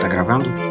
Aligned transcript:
Tá 0.00 0.08
gravando? 0.08 0.63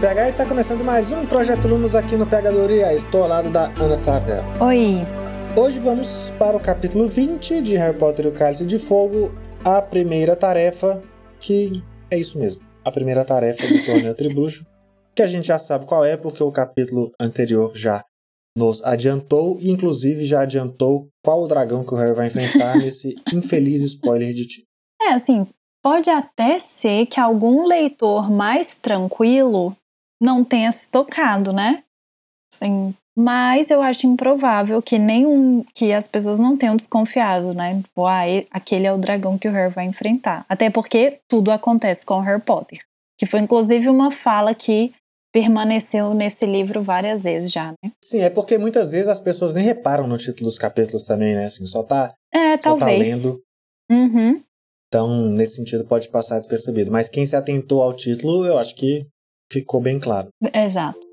PH 0.00 0.28
e 0.30 0.32
tá 0.32 0.46
começando 0.46 0.82
mais 0.82 1.12
um 1.12 1.26
Projeto 1.26 1.68
Lumos 1.68 1.94
aqui 1.94 2.16
no 2.16 2.26
Pegadoria. 2.26 2.90
Estou 2.94 3.22
ao 3.22 3.28
lado 3.28 3.50
da 3.50 3.66
Ana 3.78 3.98
Flávia. 3.98 4.42
Oi. 4.58 5.02
Hoje 5.54 5.78
vamos 5.78 6.32
para 6.38 6.56
o 6.56 6.60
capítulo 6.60 7.06
20 7.06 7.60
de 7.60 7.76
Harry 7.76 7.98
Potter 7.98 8.24
e 8.24 8.28
o 8.28 8.32
Cálice 8.32 8.64
de 8.64 8.78
Fogo, 8.78 9.30
a 9.62 9.82
primeira 9.82 10.34
tarefa, 10.34 11.02
que 11.38 11.84
é 12.10 12.16
isso 12.16 12.38
mesmo, 12.38 12.62
a 12.82 12.90
primeira 12.90 13.26
tarefa 13.26 13.66
do 13.66 13.84
torneio 13.84 14.14
Tribruxo, 14.14 14.64
que 15.14 15.20
a 15.20 15.26
gente 15.26 15.46
já 15.46 15.58
sabe 15.58 15.84
qual 15.84 16.02
é, 16.02 16.16
porque 16.16 16.42
o 16.42 16.50
capítulo 16.50 17.12
anterior 17.20 17.72
já 17.74 18.02
nos 18.56 18.82
adiantou, 18.82 19.58
e 19.60 19.70
inclusive 19.70 20.24
já 20.24 20.40
adiantou 20.40 21.08
qual 21.22 21.42
o 21.42 21.46
dragão 21.46 21.84
que 21.84 21.92
o 21.92 21.98
Harry 21.98 22.14
vai 22.14 22.28
enfrentar 22.28 22.74
nesse 22.80 23.16
infeliz 23.34 23.82
spoiler 23.82 24.32
de 24.32 24.46
ti. 24.46 24.64
É, 25.02 25.12
assim, 25.12 25.46
pode 25.82 26.08
até 26.08 26.58
ser 26.58 27.04
que 27.04 27.20
algum 27.20 27.66
leitor 27.66 28.30
mais 28.30 28.78
tranquilo 28.78 29.76
não 30.20 30.44
tenha 30.44 30.70
se 30.72 30.90
tocado, 30.90 31.52
né? 31.52 31.82
Assim, 32.54 32.94
mas 33.16 33.70
eu 33.70 33.82
acho 33.82 34.06
improvável 34.06 34.80
que 34.82 34.98
nenhum 34.98 35.64
que 35.74 35.92
as 35.92 36.08
pessoas 36.08 36.38
não 36.38 36.56
tenham 36.56 36.76
desconfiado, 36.76 37.52
né? 37.54 37.80
Tipo, 37.82 38.06
ah, 38.06 38.22
aquele 38.50 38.86
é 38.86 38.92
o 38.92 38.98
dragão 38.98 39.38
que 39.38 39.48
o 39.48 39.52
Harry 39.52 39.72
vai 39.72 39.84
enfrentar. 39.86 40.44
Até 40.48 40.70
porque 40.70 41.18
tudo 41.28 41.50
acontece 41.50 42.04
com 42.04 42.14
o 42.14 42.20
Harry 42.20 42.40
Potter, 42.40 42.80
que 43.18 43.26
foi 43.26 43.40
inclusive 43.40 43.88
uma 43.88 44.10
fala 44.10 44.54
que 44.54 44.92
permaneceu 45.32 46.12
nesse 46.12 46.44
livro 46.44 46.82
várias 46.82 47.22
vezes 47.22 47.52
já, 47.52 47.72
né? 47.82 47.92
Sim, 48.04 48.20
é 48.22 48.30
porque 48.30 48.58
muitas 48.58 48.90
vezes 48.92 49.06
as 49.06 49.20
pessoas 49.20 49.54
nem 49.54 49.62
reparam 49.64 50.06
no 50.06 50.18
título 50.18 50.46
dos 50.48 50.58
capítulos 50.58 51.04
também, 51.04 51.34
né? 51.36 51.44
Assim, 51.44 51.64
só 51.66 51.82
tá, 51.84 52.12
É, 52.34 52.52
só 52.60 52.72
tá 52.74 52.78
talvez. 52.78 53.08
lendo. 53.08 53.40
Uhum. 53.90 54.42
Então, 54.88 55.28
nesse 55.28 55.54
sentido, 55.56 55.84
pode 55.84 56.08
passar 56.08 56.38
despercebido. 56.38 56.90
Mas 56.90 57.08
quem 57.08 57.24
se 57.24 57.36
atentou 57.36 57.80
ao 57.80 57.94
título, 57.94 58.44
eu 58.44 58.58
acho 58.58 58.74
que 58.74 59.06
ficou 59.52 59.80
bem 59.80 59.98
claro. 59.98 60.28
Exato. 60.54 61.10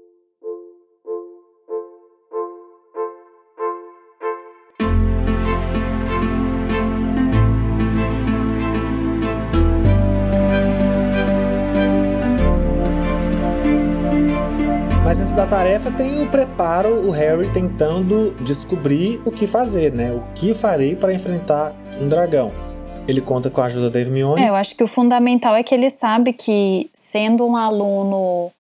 Mas 15.04 15.22
antes 15.22 15.34
da 15.34 15.48
tarefa, 15.48 15.90
tem 15.90 16.22
o 16.22 16.30
preparo, 16.30 17.08
o 17.08 17.12
Harry 17.12 17.50
tentando 17.50 18.36
descobrir 18.42 19.22
o 19.24 19.32
que 19.32 19.48
fazer, 19.48 19.94
né? 19.94 20.12
O 20.12 20.22
que 20.36 20.54
farei 20.54 20.98
para 20.98 21.14
enfrentar 21.14 21.74
um 22.00 22.10
dragão. 22.10 22.67
Ele 23.08 23.22
conta 23.22 23.50
com 23.50 23.62
a 23.62 23.66
ajuda 23.66 23.90
da 23.90 24.00
Hermione. 24.00 24.42
É, 24.42 24.50
eu 24.50 24.56
acho 24.56 24.76
que 24.76 24.84
o 24.84 24.88
fundamental 24.88 25.56
é 25.56 25.64
que 25.64 25.74
ele 25.74 25.90
sabe 25.90 26.34
que, 26.34 26.90
sendo 26.94 27.46
um 27.46 27.56
aluno 27.56 28.52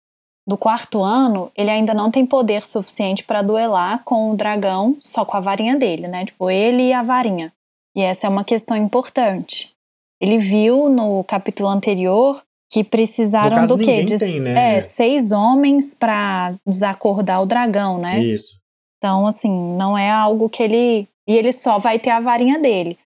do 0.46 0.56
quarto 0.56 1.02
ano, 1.02 1.50
ele 1.56 1.70
ainda 1.70 1.92
não 1.92 2.10
tem 2.10 2.24
poder 2.24 2.64
suficiente 2.64 3.24
para 3.24 3.42
duelar 3.42 4.02
com 4.04 4.30
o 4.30 4.36
dragão 4.36 4.96
só 5.00 5.24
com 5.24 5.36
a 5.36 5.40
varinha 5.40 5.76
dele, 5.76 6.06
né? 6.06 6.24
Tipo, 6.24 6.48
ele 6.48 6.84
e 6.84 6.92
a 6.92 7.02
varinha. 7.02 7.52
E 7.96 8.00
essa 8.00 8.26
é 8.26 8.30
uma 8.30 8.44
questão 8.44 8.76
importante. 8.76 9.72
Ele 10.20 10.38
viu 10.38 10.88
no 10.88 11.24
capítulo 11.24 11.68
anterior 11.68 12.40
que 12.70 12.84
precisaram 12.84 13.56
caso, 13.56 13.76
do 13.76 13.84
quê? 13.84 14.04
De 14.04 14.18
tem, 14.18 14.40
né? 14.40 14.76
é, 14.76 14.80
seis 14.80 15.32
homens 15.32 15.92
para 15.94 16.54
desacordar 16.66 17.42
o 17.42 17.46
dragão, 17.46 17.98
né? 17.98 18.18
Isso. 18.20 18.58
Então, 18.98 19.26
assim, 19.26 19.50
não 19.76 19.98
é 19.98 20.10
algo 20.10 20.48
que 20.48 20.62
ele. 20.62 21.08
E 21.28 21.36
ele 21.36 21.52
só 21.52 21.78
vai 21.78 21.98
ter 21.98 22.10
a 22.10 22.20
varinha 22.20 22.58
dele. 22.58 22.96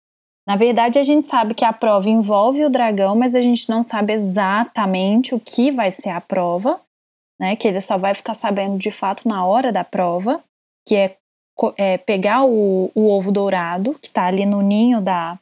Na 0.51 0.57
verdade, 0.57 0.99
a 0.99 1.03
gente 1.05 1.29
sabe 1.29 1.55
que 1.55 1.65
a 1.65 1.73
prova 1.73 2.11
envolve 2.11 2.65
o 2.65 2.69
dragão, 2.69 3.15
mas 3.15 3.37
a 3.37 3.41
gente 3.41 3.71
não 3.71 3.85
sabe 3.85 4.15
exatamente 4.15 5.33
o 5.33 5.39
que 5.39 5.71
vai 5.71 5.93
ser 5.93 6.09
a 6.09 6.21
prova, 6.21 6.81
né? 7.41 7.55
Que 7.55 7.69
ele 7.69 7.81
só 7.81 7.97
vai 7.97 8.17
ficar 8.17 8.35
sabendo 8.35 8.77
de 8.77 8.91
fato 8.91 9.29
na 9.29 9.47
hora 9.47 9.71
da 9.71 9.85
prova, 9.85 10.43
que 10.85 10.97
é, 10.97 11.17
é 11.77 11.99
pegar 11.99 12.43
o, 12.43 12.91
o 12.97 13.11
ovo 13.11 13.31
dourado, 13.31 13.95
que 14.03 14.11
tá 14.11 14.27
ali 14.27 14.45
no 14.45 14.61
ninho 14.61 15.01
da, 15.01 15.39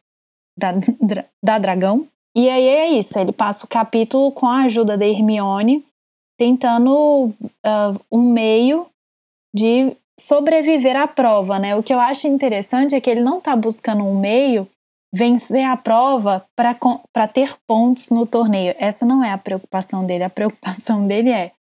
da, 0.59 0.73
da 1.43 1.59
dragão. 1.59 2.07
E 2.37 2.51
aí 2.51 2.69
é 2.69 2.91
isso, 2.91 3.19
ele 3.19 3.33
passa 3.33 3.65
o 3.65 3.69
capítulo 3.69 4.31
com 4.31 4.45
a 4.45 4.65
ajuda 4.65 4.99
da 4.99 5.07
Hermione, 5.07 5.83
tentando 6.39 7.33
ah, 7.65 7.95
um 8.13 8.31
meio 8.31 8.87
de 9.57 9.91
sobreviver 10.21 10.97
à 10.97 11.09
prova, 11.09 11.59
né? 11.59 11.75
O 11.75 11.83
que 11.83 11.95
eu 11.95 11.99
acho 11.99 12.29
interessante 12.29 12.95
é 12.95 13.01
que 13.01 13.09
ele 13.09 13.23
não 13.23 13.41
tá 13.41 13.57
buscando 13.57 14.05
um 14.05 14.21
meio 14.21 14.69
vencer 15.13 15.65
a 15.65 15.77
prova 15.77 16.47
para 16.57 17.29
ter 17.29 17.57
pontos 17.67 18.11
no 18.11 18.27
torneio. 18.27 18.75
Essa 18.79 19.07
não 19.07 19.25
é 19.25 19.31
a 19.31 19.39
preocupação 19.39 20.05
dele. 20.07 20.25
A 20.25 20.31
preocupação 20.31 21.07
dele 21.09 21.31
é 21.31 21.53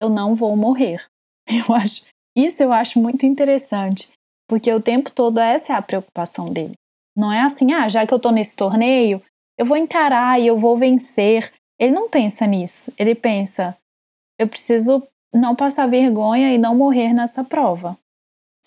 eu 0.00 0.08
não 0.08 0.34
vou 0.34 0.56
morrer. 0.56 1.04
Eu 1.48 1.74
acho 1.74 2.04
isso 2.38 2.62
eu 2.62 2.72
acho 2.72 3.00
muito 3.00 3.26
interessante, 3.26 4.12
porque 4.48 4.72
o 4.72 4.80
tempo 4.80 5.10
todo 5.10 5.40
essa 5.40 5.72
é 5.72 5.76
a 5.76 5.82
preocupação 5.82 6.52
dele. 6.52 6.74
Não 7.16 7.32
é 7.32 7.40
assim, 7.40 7.72
ah, 7.72 7.88
já 7.88 8.06
que 8.06 8.14
eu 8.14 8.20
tô 8.20 8.30
nesse 8.30 8.54
torneio, 8.54 9.20
eu 9.58 9.66
vou 9.66 9.76
encarar 9.76 10.40
e 10.40 10.46
eu 10.46 10.56
vou 10.56 10.76
vencer. 10.76 11.52
Ele 11.80 11.92
não 11.92 12.08
pensa 12.08 12.46
nisso. 12.46 12.92
Ele 12.96 13.12
pensa, 13.16 13.76
eu 14.38 14.46
preciso 14.46 15.02
não 15.34 15.56
passar 15.56 15.88
vergonha 15.88 16.54
e 16.54 16.58
não 16.58 16.76
morrer 16.76 17.12
nessa 17.12 17.42
prova. 17.42 17.98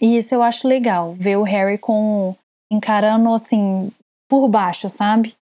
E 0.01 0.17
isso 0.17 0.35
eu 0.35 0.43
acho 0.43 0.67
legal, 0.67 1.13
ver 1.13 1.37
o 1.37 1.43
Harry 1.43 1.77
com 1.77 2.35
encarando 2.69 3.33
assim 3.33 3.89
por 4.31 4.47
baixo, 4.47 4.89
sabe? 4.89 5.35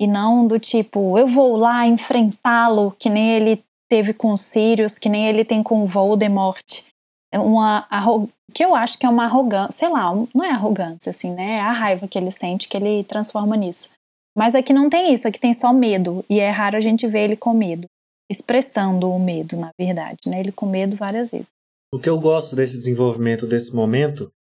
E 0.00 0.06
não 0.06 0.46
do 0.46 0.58
tipo, 0.58 1.18
eu 1.18 1.28
vou 1.28 1.54
lá 1.54 1.86
enfrentá-lo, 1.86 2.96
que 2.98 3.10
nem 3.10 3.32
ele 3.32 3.62
teve 3.90 4.14
com 4.14 4.34
Sirius, 4.38 4.96
que 4.96 5.10
nem 5.10 5.28
ele 5.28 5.44
tem 5.44 5.62
com 5.62 5.84
Voldemort. 5.84 6.86
É 7.30 7.38
uma 7.38 7.86
que 8.54 8.64
eu 8.64 8.74
acho 8.74 8.98
que 8.98 9.04
é 9.04 9.08
uma 9.08 9.24
arrogância, 9.24 9.72
sei 9.72 9.88
lá, 9.90 10.14
não 10.34 10.42
é 10.42 10.50
arrogância 10.50 11.10
assim, 11.10 11.30
né? 11.30 11.56
É 11.56 11.60
a 11.60 11.72
raiva 11.72 12.08
que 12.08 12.16
ele 12.18 12.30
sente 12.30 12.68
que 12.68 12.76
ele 12.76 13.04
transforma 13.04 13.54
nisso. 13.54 13.90
Mas 14.34 14.54
aqui 14.54 14.72
não 14.72 14.88
tem 14.88 15.12
isso, 15.12 15.28
aqui 15.28 15.38
tem 15.38 15.52
só 15.52 15.70
medo, 15.70 16.24
e 16.28 16.40
é 16.40 16.48
raro 16.48 16.78
a 16.78 16.80
gente 16.80 17.06
ver 17.06 17.24
ele 17.24 17.36
com 17.36 17.52
medo, 17.52 17.86
expressando 18.30 19.10
o 19.10 19.18
medo, 19.18 19.58
na 19.58 19.68
verdade, 19.78 20.20
né? 20.26 20.40
Ele 20.40 20.52
com 20.52 20.64
medo 20.64 20.96
várias 20.96 21.32
vezes. 21.32 21.50
O 21.94 21.98
que 21.98 22.08
eu 22.08 22.18
gosto 22.18 22.56
desse 22.56 22.78
desenvolvimento, 22.78 23.46
desse 23.46 23.74
momento, 23.74 24.32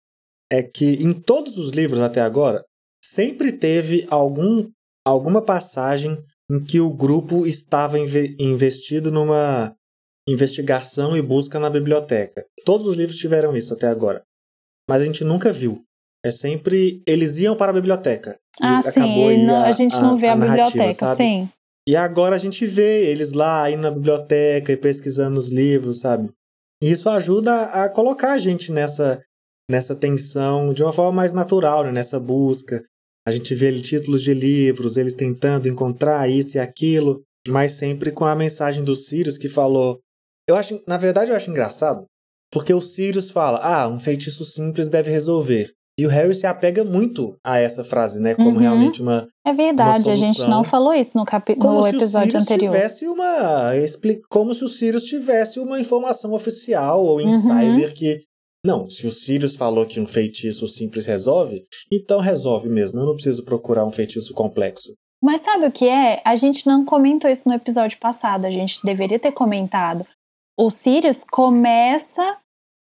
é 0.50 0.63
que 0.63 1.03
em 1.03 1.13
todos 1.13 1.57
os 1.57 1.72
livros 1.72 2.01
até 2.01 2.22
agora, 2.22 2.63
sempre 3.03 3.51
teve 3.51 4.06
algum, 4.09 4.69
alguma 5.06 5.41
passagem 5.41 6.17
em 6.50 6.63
que 6.63 6.79
o 6.79 6.91
grupo 6.94 7.45
estava 7.45 7.97
inve- 8.00 8.35
investido 8.39 9.12
numa 9.12 9.73
investigação 10.28 11.16
e 11.17 11.22
busca 11.22 11.59
na 11.59 11.69
biblioteca. 11.69 12.45
Todos 12.66 12.85
os 12.88 12.95
livros 12.95 13.17
tiveram 13.17 13.56
isso 13.56 13.73
até 13.73 13.88
agora. 13.88 14.22
Mas 14.89 15.01
a 15.01 15.06
gente 15.06 15.23
nunca 15.23 15.51
viu. 15.51 15.84
É 16.23 16.29
sempre 16.29 17.01
eles 17.07 17.38
iam 17.38 17.56
para 17.56 17.72
a 17.72 17.73
biblioteca. 17.73 18.38
E 18.59 18.63
Ah, 18.63 18.81
sim, 18.81 19.45
não- 19.45 19.63
a, 19.63 19.72
gente 19.72 20.00
não 20.00 20.16
vê 20.16 20.28
a, 20.28 20.35
narrativa, 20.35 20.68
biblioteca, 20.69 20.94
sabe? 20.94 21.18
sim. 21.18 21.50
E 21.88 21.95
agora 21.95 22.35
a 22.35 22.39
gente 22.39 22.66
vê 22.66 23.07
eles 23.07 23.33
lá 23.33 23.69
indo 23.72 23.81
na 23.81 23.89
biblioteca 23.89 24.72
e 24.72 24.78
pesquisando 24.78 25.39
os 25.39 25.50
livros, 25.50 26.01
sabe? 26.01 26.30
E 26.83 26.92
isso 26.92 27.09
ajuda 27.09 27.63
a 27.63 27.89
colocar 27.89 28.33
a 28.33 28.38
gente 28.38 28.71
nessa, 28.71 29.19
nessa 29.69 29.95
tensão 29.95 30.74
de 30.74 30.83
uma 30.83 30.94
forma 30.94 31.12
mais 31.12 31.33
natural, 31.33 31.83
né? 31.86 31.92
nessa 31.92 32.19
busca. 32.19 32.83
A 33.27 33.31
gente 33.31 33.53
vê 33.53 33.71
títulos 33.79 34.23
de 34.23 34.33
livros, 34.33 34.97
eles 34.97 35.15
tentando 35.15 35.68
encontrar 35.68 36.29
isso 36.29 36.57
e 36.57 36.59
aquilo, 36.59 37.21
mas 37.47 37.73
sempre 37.73 38.12
com 38.12 38.25
a 38.25 38.35
mensagem 38.35 38.83
do 38.83 38.95
Sirius 38.95 39.38
que 39.38 39.47
falou. 39.50 40.00
Eu 40.50 40.56
acho, 40.56 40.81
na 40.88 40.97
verdade, 40.97 41.29
eu 41.31 41.35
acho 41.38 41.50
engraçado, 41.50 42.06
porque 42.51 42.73
o 42.73 42.81
Sirius 42.81 43.29
fala: 43.29 43.59
ah, 43.59 43.88
um 43.88 44.00
feitiço 44.00 44.44
simples 44.44 44.89
deve 44.89 45.12
resolver. 45.12 45.69
E 46.00 46.06
o 46.06 46.09
Harry 46.09 46.33
se 46.33 46.47
apega 46.47 46.83
muito 46.83 47.35
a 47.45 47.59
essa 47.59 47.83
frase, 47.83 48.19
né? 48.19 48.33
Como 48.33 48.51
Uhum. 48.51 48.57
realmente 48.57 49.01
uma, 49.03 49.27
É 49.45 49.53
verdade, 49.53 50.09
a 50.09 50.15
gente 50.15 50.39
não 50.47 50.63
falou 50.63 50.94
isso 50.94 51.15
no, 51.17 51.25
capi... 51.25 51.56
como 51.57 51.75
no 51.79 51.83
se 51.83 51.95
o 51.95 52.00
episódio 52.00 52.39
anterior. 52.39 52.71
tivesse 52.74 53.06
uma 53.07 53.74
como 54.29 54.56
se 54.56 54.63
o 54.63 54.67
Sirius 54.69 55.03
tivesse 55.03 55.59
uma 55.59 55.79
informação 55.79 56.31
oficial 56.33 57.03
ou 57.06 57.17
Uhum. 57.19 57.29
insider 57.29 57.94
que 57.94 58.21
não, 58.66 58.86
se 58.86 59.08
o 59.08 59.12
Sirius 59.12 59.56
falou 59.56 59.86
que 59.86 60.00
um 60.00 60.06
feitiço 60.06 60.68
simples 60.68 61.08
resolve, 61.08 61.63
então 61.92 62.19
resolve 62.19 62.69
mesmo. 62.69 63.00
Eu 63.00 63.08
não 63.08 63.13
preciso 63.13 63.44
procurar 63.44 63.86
um 63.86 63.92
feitiço 63.92 64.34
complexo. 64.34 64.94
Mas 65.24 65.42
sabe 65.42 65.66
o 65.68 65.72
que 65.72 65.88
é? 65.88 66.22
A 66.25 66.36
gente 66.36 66.66
não 66.66 66.86
comentou 66.86 67.30
isso 67.30 67.48
no 67.48 67.56
episódio 67.56 68.00
passado, 68.00 68.46
a 68.46 68.52
gente 68.52 68.80
deveria 68.84 69.19
ter 69.19 69.31
comentado. 69.31 70.06
O 70.58 70.69
Sirius 70.69 71.24
começa 71.24 72.38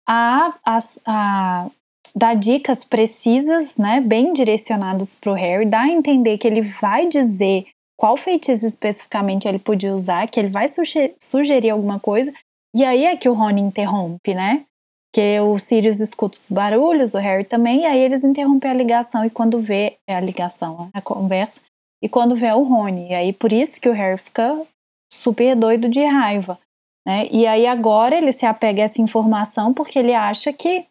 a, 0.07 0.53
a, 0.65 0.77
a 1.05 1.71
dar 2.15 2.35
dicas 2.35 2.83
precisas, 2.83 3.77
né, 3.77 3.99
bem 3.99 4.31
direcionadas 4.33 5.15
para 5.15 5.31
o 5.31 5.35
Harry, 5.35 5.65
dá 5.65 5.81
a 5.81 5.89
entender 5.89 6.37
que 6.37 6.47
ele 6.47 6.61
vai 6.61 7.07
dizer 7.07 7.65
qual 7.97 8.15
feitiço 8.15 8.65
especificamente 8.65 9.47
ele 9.47 9.59
podia 9.59 9.93
usar, 9.93 10.27
que 10.29 10.39
ele 10.39 10.49
vai 10.49 10.65
sugerir 11.19 11.69
alguma 11.69 11.99
coisa, 11.99 12.33
e 12.75 12.83
aí 12.83 13.05
é 13.05 13.15
que 13.15 13.29
o 13.29 13.33
Rony 13.33 13.61
interrompe, 13.61 14.33
né? 14.33 14.65
Que 15.15 15.39
o 15.39 15.57
Sirius 15.57 16.01
escuta 16.01 16.37
os 16.37 16.49
barulhos, 16.49 17.13
o 17.13 17.19
Harry 17.19 17.45
também, 17.45 17.83
e 17.83 17.85
aí 17.85 17.99
eles 17.99 18.25
interrompem 18.25 18.69
a 18.69 18.73
ligação 18.73 19.23
e 19.23 19.29
quando 19.29 19.61
vê 19.61 19.97
a 20.09 20.19
ligação, 20.19 20.89
a 20.93 21.01
conversa, 21.01 21.61
e 22.03 22.09
quando 22.09 22.35
vê 22.35 22.47
é 22.47 22.55
o 22.55 22.63
Rony. 22.63 23.11
E 23.11 23.13
aí 23.13 23.31
por 23.31 23.53
isso 23.53 23.79
que 23.79 23.87
o 23.87 23.93
Harry 23.93 24.17
fica 24.17 24.61
super 25.09 25.55
doido 25.55 25.87
de 25.87 26.03
raiva, 26.03 26.59
né? 27.07 27.29
E 27.31 27.47
aí 27.47 27.65
agora 27.65 28.15
ele 28.15 28.33
se 28.33 28.45
apega 28.45 28.81
a 28.81 28.85
essa 28.85 29.01
informação 29.01 29.73
porque 29.73 29.97
ele 29.97 30.13
acha 30.13 30.51
que 30.51 30.85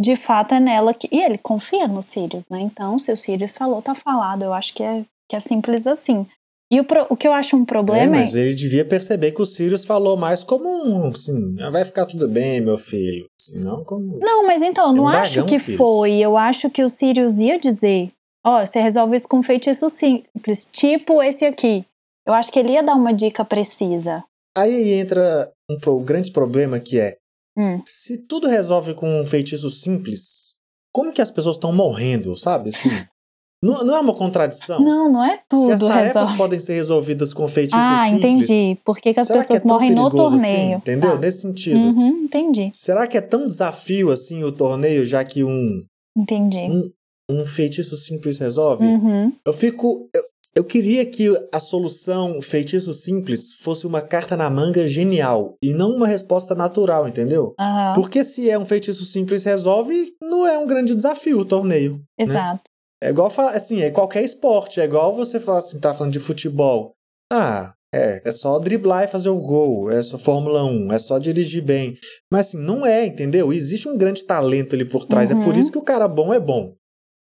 de 0.00 0.16
fato 0.16 0.54
é 0.54 0.60
nela 0.60 0.94
que. 0.94 1.08
E 1.12 1.20
ele 1.20 1.36
confia 1.36 1.86
no 1.86 2.02
Sirius, 2.02 2.48
né? 2.48 2.60
Então, 2.60 2.98
se 2.98 3.12
o 3.12 3.16
Sirius 3.16 3.56
falou, 3.56 3.82
tá 3.82 3.94
falado. 3.94 4.42
Eu 4.42 4.54
acho 4.54 4.72
que 4.72 4.82
é, 4.82 5.04
que 5.28 5.36
é 5.36 5.40
simples 5.40 5.86
assim. 5.86 6.26
E 6.72 6.78
o, 6.78 6.84
pro, 6.84 7.04
o 7.10 7.16
que 7.16 7.26
eu 7.26 7.32
acho 7.32 7.56
um 7.56 7.64
problema 7.64 8.16
é, 8.16 8.20
mas 8.20 8.32
ele 8.32 8.54
devia 8.54 8.84
perceber 8.84 9.32
que 9.32 9.42
o 9.42 9.46
Sirius 9.46 9.84
falou 9.84 10.16
mais 10.16 10.44
como 10.44 10.68
um, 10.68 11.08
assim, 11.08 11.56
vai 11.72 11.84
ficar 11.84 12.06
tudo 12.06 12.28
bem, 12.28 12.60
meu 12.60 12.78
filho. 12.78 13.26
Assim, 13.40 13.58
não 13.64 13.82
como... 13.82 14.18
Não, 14.20 14.46
mas 14.46 14.62
então, 14.62 14.86
eu 14.86 14.92
não 14.92 15.04
um 15.04 15.08
acho 15.08 15.44
que 15.46 15.58
Sirius. 15.58 15.76
foi. 15.76 16.12
Eu 16.18 16.36
acho 16.36 16.70
que 16.70 16.84
o 16.84 16.88
Sirius 16.88 17.38
ia 17.38 17.58
dizer, 17.58 18.12
ó, 18.46 18.62
oh, 18.62 18.66
você 18.66 18.80
resolve 18.80 19.16
isso 19.16 19.26
com 19.26 19.38
um 19.38 19.42
feitiço 19.42 19.90
simples, 19.90 20.68
tipo 20.70 21.20
esse 21.20 21.44
aqui. 21.44 21.84
Eu 22.24 22.32
acho 22.34 22.52
que 22.52 22.60
ele 22.60 22.72
ia 22.72 22.82
dar 22.84 22.94
uma 22.94 23.12
dica 23.12 23.44
precisa. 23.44 24.22
Aí 24.56 24.92
entra 24.92 25.50
um, 25.68 25.90
um 25.90 26.04
grande 26.04 26.30
problema 26.30 26.78
que 26.78 27.00
é, 27.00 27.16
hum. 27.58 27.80
se 27.84 28.26
tudo 28.28 28.46
resolve 28.46 28.94
com 28.94 29.20
um 29.20 29.26
feitiço 29.26 29.68
simples, 29.70 30.56
como 30.92 31.12
que 31.12 31.22
as 31.22 31.32
pessoas 31.32 31.56
estão 31.56 31.72
morrendo, 31.72 32.36
sabe? 32.36 32.68
Assim, 32.68 32.88
Não, 33.62 33.84
não 33.84 33.96
é 33.96 34.00
uma 34.00 34.14
contradição? 34.14 34.82
Não, 34.82 35.12
não 35.12 35.22
é 35.22 35.38
tudo. 35.46 35.66
Se 35.66 35.72
as 35.72 35.80
tarefas 35.80 36.20
resolve. 36.20 36.38
podem 36.38 36.58
ser 36.58 36.74
resolvidas 36.74 37.34
com 37.34 37.46
feitiços 37.46 37.84
ah, 37.84 38.08
simples. 38.08 38.24
Ah, 38.24 38.28
entendi. 38.28 38.78
Por 38.82 38.96
que, 38.96 39.12
que 39.12 39.20
as 39.20 39.28
pessoas 39.28 39.60
que 39.60 39.66
é 39.66 39.70
morrem 39.70 39.90
no 39.90 40.06
assim? 40.06 40.16
torneio? 40.16 40.54
Assim, 40.54 40.72
entendeu? 40.72 41.12
Tá. 41.12 41.18
Nesse 41.18 41.42
sentido. 41.42 41.78
Uhum, 41.78 42.08
entendi. 42.24 42.70
Será 42.72 43.06
que 43.06 43.18
é 43.18 43.20
tão 43.20 43.46
desafio 43.46 44.10
assim 44.10 44.42
o 44.42 44.50
torneio, 44.50 45.04
já 45.04 45.22
que 45.22 45.44
um. 45.44 45.84
Entendi. 46.16 46.68
Um, 46.70 46.90
um 47.30 47.44
feitiço 47.44 47.96
simples 47.96 48.38
resolve? 48.38 48.86
Uhum. 48.86 49.30
Eu 49.44 49.52
fico. 49.52 50.08
Eu, 50.14 50.22
eu 50.56 50.64
queria 50.64 51.06
que 51.06 51.28
a 51.52 51.60
solução 51.60 52.42
feitiço 52.42 52.92
simples 52.92 53.52
fosse 53.60 53.86
uma 53.86 54.00
carta 54.00 54.36
na 54.36 54.50
manga 54.50 54.88
genial 54.88 55.54
e 55.62 55.72
não 55.72 55.90
uma 55.90 56.08
resposta 56.08 56.56
natural, 56.56 57.06
entendeu? 57.06 57.54
Uhum. 57.60 57.92
Porque 57.94 58.24
se 58.24 58.50
é 58.50 58.58
um 58.58 58.64
feitiço 58.64 59.04
simples 59.04 59.44
resolve, 59.44 60.12
não 60.20 60.46
é 60.46 60.58
um 60.58 60.66
grande 60.66 60.94
desafio 60.94 61.40
o 61.40 61.44
torneio. 61.44 61.94
Né? 62.18 62.24
Exato. 62.24 62.62
Né? 62.64 62.69
É 63.02 63.10
igual 63.10 63.30
falar, 63.30 63.52
assim, 63.52 63.80
é 63.80 63.90
qualquer 63.90 64.22
esporte. 64.22 64.80
É 64.80 64.84
igual 64.84 65.14
você 65.14 65.40
falar 65.40 65.58
assim, 65.58 65.80
tá 65.80 65.94
falando 65.94 66.12
de 66.12 66.20
futebol. 66.20 66.92
Ah, 67.32 67.72
é, 67.92 68.22
é 68.24 68.32
só 68.32 68.58
driblar 68.58 69.04
e 69.04 69.08
fazer 69.08 69.30
o 69.30 69.38
gol. 69.38 69.90
É 69.90 70.02
só 70.02 70.18
Fórmula 70.18 70.64
1, 70.64 70.92
é 70.92 70.98
só 70.98 71.18
dirigir 71.18 71.62
bem. 71.62 71.94
Mas 72.32 72.48
assim, 72.48 72.58
não 72.58 72.86
é, 72.86 73.06
entendeu? 73.06 73.52
Existe 73.52 73.88
um 73.88 73.96
grande 73.96 74.24
talento 74.24 74.74
ali 74.74 74.84
por 74.84 75.04
trás. 75.06 75.30
Uhum. 75.30 75.40
É 75.40 75.44
por 75.44 75.54
uhum. 75.54 75.60
isso 75.60 75.72
que 75.72 75.78
o 75.78 75.84
cara 75.84 76.06
bom 76.06 76.32
é 76.32 76.38
bom. 76.38 76.74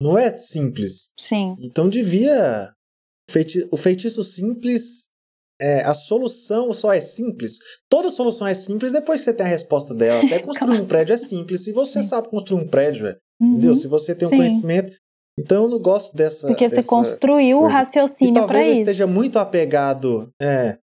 Não 0.01 0.17
é 0.17 0.33
simples. 0.33 1.11
Sim. 1.19 1.55
Então 1.61 1.89
devia. 1.89 2.71
Feiti... 3.31 3.67
O 3.73 3.77
feitiço 3.77 4.23
simples. 4.23 5.07
É, 5.61 5.81
a 5.85 5.95
solução 5.95 6.73
só 6.75 6.93
é 6.93 7.01
simples. 7.01 7.59
Toda 7.89 8.11
solução 8.11 8.47
é 8.47 8.53
simples 8.53 8.93
depois 8.93 9.21
que 9.21 9.25
você 9.25 9.33
tem 9.33 9.47
a 9.47 9.49
resposta 9.49 9.95
dela. 9.95 10.23
Até 10.23 10.39
construir 10.45 10.81
um 10.81 10.87
prédio 10.87 11.15
é 11.15 11.17
simples. 11.17 11.65
Se 11.65 11.73
você 11.73 12.03
Sim. 12.03 12.09
sabe 12.09 12.29
construir 12.29 12.62
um 12.62 12.69
prédio, 12.69 13.07
é, 13.07 13.17
uhum. 13.41 13.53
entendeu? 13.53 13.75
Se 13.75 13.89
você 13.89 14.15
tem 14.15 14.29
um 14.29 14.31
Sim. 14.31 14.37
conhecimento. 14.37 14.93
Então 15.38 15.65
eu 15.65 15.69
não 15.69 15.79
gosto 15.79 16.17
dessa. 16.17 16.47
Porque 16.47 16.65
dessa 16.65 16.83
você 16.83 16.88
construiu 16.88 17.59
o 17.59 17.67
raciocínio 17.67 18.47
para 18.47 18.61
isso. 18.61 18.69
Talvez 18.69 18.77
eu 18.77 18.83
esteja 18.83 19.06
muito 19.06 19.38
apegado. 19.38 20.31
É. 20.41 20.79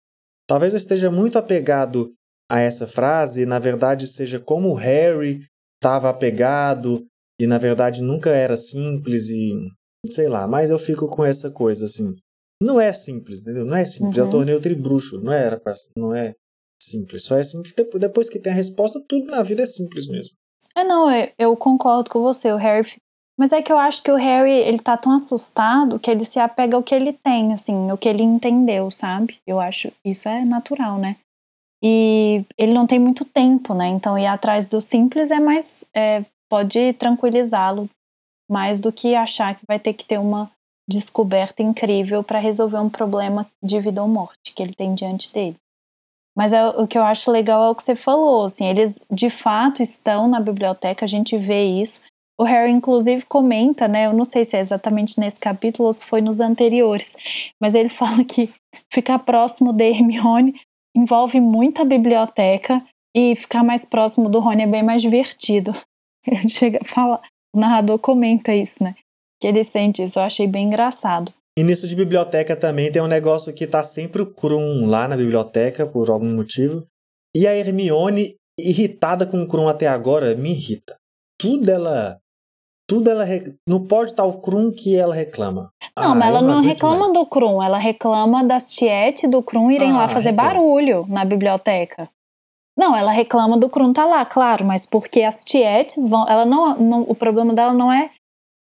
Talvez 0.48 0.74
eu 0.74 0.78
esteja 0.78 1.12
muito 1.12 1.38
apegado 1.38 2.12
a 2.51 2.60
essa 2.60 2.88
frase, 2.88 3.44
e 3.44 3.46
na 3.46 3.60
verdade 3.60 4.07
seja 4.07 4.40
como 4.40 4.69
o 4.69 4.74
Harry 4.74 5.42
estava 5.75 6.10
apegado, 6.10 7.06
e 7.40 7.46
na 7.46 7.60
verdade 7.60 8.01
nunca 8.01 8.31
era 8.31 8.57
simples, 8.57 9.30
e 9.30 9.69
sei 10.07 10.28
lá, 10.28 10.48
mas 10.48 10.72
eu 10.72 10.80
fico 10.80 11.07
com 11.16 11.24
essa 11.24 11.51
coisa 11.51 11.86
assim. 11.86 12.16
Não 12.62 12.81
é 12.81 12.92
simples, 12.92 13.42
entendeu? 13.42 13.63
Não 13.66 13.78
é 13.78 13.86
simples. 13.86 14.18
Uhum. 14.18 14.24
É 14.24 14.28
o 14.28 14.31
torneio 14.31 14.60
tribruxo, 14.60 15.22
não 15.22 15.31
era 15.31 15.60
pra, 15.60 15.72
não 15.96 16.13
é 16.13 16.34
simples. 16.81 17.24
Só 17.24 17.38
é 17.38 17.44
simples 17.44 17.74
depois 18.00 18.30
que 18.30 18.40
tem 18.40 18.51
a 18.51 18.56
resposta, 18.56 19.00
tudo 19.07 19.30
na 19.30 19.44
vida 19.44 19.62
é 19.62 19.68
simples 19.68 20.07
mesmo. 20.07 20.36
É, 20.75 20.84
não, 20.84 21.10
eu, 21.12 21.30
eu 21.38 21.56
concordo 21.56 22.10
com 22.10 22.22
você. 22.22 22.51
O 22.51 22.57
Harry 22.57 22.86
mas 23.39 23.53
é 23.53 23.62
que 23.62 23.71
eu 23.71 23.77
acho 23.77 24.03
que 24.03 24.12
o 24.12 24.18
Harry, 24.18 24.51
ele 24.51 24.80
tá 24.80 24.97
tão 24.97 25.13
assustado 25.13 25.97
que 25.97 26.12
ele 26.12 26.25
se 26.25 26.41
apega 26.41 26.75
ao 26.75 26.83
que 26.83 26.94
ele 26.94 27.13
tem, 27.13 27.53
assim, 27.53 27.89
o 27.89 27.97
que 27.97 28.09
ele 28.09 28.21
entendeu, 28.21 28.91
sabe? 28.91 29.38
Eu 29.47 29.62
acho, 29.62 29.89
isso 30.03 30.27
é 30.27 30.44
natural, 30.44 30.97
né? 30.97 31.15
E 31.81 32.44
ele 32.57 32.74
não 32.74 32.86
tem 32.86 33.00
muito 33.00 33.24
tempo, 33.24 33.74
né? 33.74 33.88
Então 33.88 34.19
ir 34.19 34.25
atrás 34.25 34.68
do 34.68 34.81
simples 34.81 35.31
é 35.31 35.39
mais, 35.39 35.86
é, 35.95 36.25
pode 36.50 36.91
tranquilizá-lo 36.95 37.89
mais 38.51 38.81
do 38.81 38.91
que 38.91 39.15
achar 39.15 39.56
que 39.56 39.65
vai 39.65 39.80
ter 39.80 39.94
que 39.94 40.06
ter 40.06 40.18
uma 40.18 40.51
descoberta 40.89 41.63
incrível 41.63 42.21
para 42.21 42.39
resolver 42.39 42.80
um 42.80 42.89
problema 42.89 43.47
de 43.63 43.80
vida 43.80 44.01
ou 44.01 44.07
morte 44.09 44.53
que 44.53 44.62
ele 44.62 44.74
tem 44.74 44.94
diante 44.94 45.31
dele. 45.31 45.56
Mas 46.36 46.51
é, 46.51 46.68
o 46.68 46.86
que 46.86 46.97
eu 46.97 47.03
acho 47.03 47.31
legal 47.31 47.63
é 47.63 47.69
o 47.69 47.75
que 47.75 47.83
você 47.83 47.95
falou, 47.95 48.44
assim, 48.44 48.68
eles 48.68 49.06
de 49.09 49.30
fato 49.30 49.81
estão 49.81 50.27
na 50.27 50.41
biblioteca, 50.41 51.06
a 51.06 51.07
gente 51.07 51.38
vê 51.38 51.63
isso, 51.63 52.01
o 52.39 52.44
Harry, 52.45 52.71
inclusive, 52.71 53.25
comenta, 53.25 53.86
né? 53.86 54.06
Eu 54.06 54.13
não 54.13 54.24
sei 54.24 54.45
se 54.45 54.56
é 54.56 54.62
exatamente 54.62 55.19
nesse 55.19 55.38
capítulo 55.38 55.88
ou 55.88 55.94
se 55.94 56.06
foi 56.06 56.21
nos 56.21 56.39
anteriores, 56.39 57.13
mas 57.62 57.75
ele 57.75 57.89
fala 57.89 58.24
que 58.24 58.50
ficar 58.91 59.19
próximo 59.19 59.74
de 59.74 59.83
Hermione 59.83 60.56
envolve 60.95 61.41
muita 61.41 61.83
biblioteca 61.83 62.81
e 63.15 63.36
ficar 63.36 63.63
mais 63.63 63.83
próximo 63.83 64.30
do 64.30 64.39
Rony 64.39 64.63
é 64.63 64.68
bem 64.68 64.83
mais 64.83 65.01
divertido. 65.01 65.74
Ele 66.27 66.50
chega, 66.50 66.80
fala, 66.83 67.21
o 67.56 67.59
narrador 67.59 67.97
comenta 67.97 68.53
isso, 68.53 68.83
né? 68.83 68.94
Que 69.41 69.47
ele 69.47 69.63
sente 69.63 70.03
isso. 70.03 70.19
Eu 70.19 70.24
achei 70.24 70.45
bem 70.45 70.68
engraçado. 70.68 71.33
E 71.57 71.63
nisso 71.63 71.88
de 71.88 71.95
biblioteca 71.95 72.56
também 72.56 72.91
tem 72.91 73.01
um 73.01 73.07
negócio 73.07 73.53
que 73.53 73.65
tá 73.65 73.81
sempre 73.81 74.21
o 74.21 74.31
Krum 74.31 74.86
lá 74.86 75.07
na 75.07 75.18
biblioteca, 75.18 75.88
por 75.88 76.09
algum 76.09 76.36
motivo. 76.36 76.86
E 77.36 77.47
a 77.47 77.56
Hermione, 77.56 78.36
irritada 78.60 79.25
com 79.25 79.41
o 79.41 79.48
Krum 79.48 79.67
até 79.67 79.88
agora, 79.88 80.36
me 80.36 80.51
irrita. 80.51 80.96
Tudo 81.39 81.72
ela 81.72 82.19
tudo 82.89 83.08
ela 83.08 83.24
re... 83.24 83.55
não 83.67 83.86
pode 83.86 84.10
estar 84.10 84.25
o 84.25 84.41
Krum 84.41 84.72
que 84.72 84.98
ela 84.98 85.13
reclama. 85.13 85.72
Não, 85.96 86.12
ah, 86.12 86.15
mas 86.15 86.27
ela 86.27 86.41
não, 86.41 86.55
não 86.55 86.62
reclama 86.63 87.01
mais. 87.01 87.13
do 87.13 87.25
Krum, 87.27 87.62
ela 87.62 87.77
reclama 87.77 88.43
das 88.43 88.72
tietes 88.72 89.29
do 89.29 89.43
Krum 89.43 89.69
irem 89.69 89.91
ah, 89.91 89.98
lá 89.98 90.10
fazer 90.10 90.31
reclama. 90.31 90.53
barulho 90.53 91.05
na 91.08 91.24
biblioteca. 91.24 92.10
Não, 92.75 92.96
ela 92.96 93.12
reclama 93.12 93.58
do 93.58 93.69
Krum 93.69 93.93
tá 93.93 94.05
lá, 94.05 94.25
claro, 94.25 94.65
mas 94.65 94.88
porque 94.88 95.22
as 95.22 95.43
tietes 95.43 96.10
vão, 96.10 96.27
ela 96.27 96.46
não, 96.46 96.75
não 96.79 97.01
o 97.03 97.13
problema 97.13 97.53
dela 97.53 97.74
não 97.74 97.93
é 97.93 98.10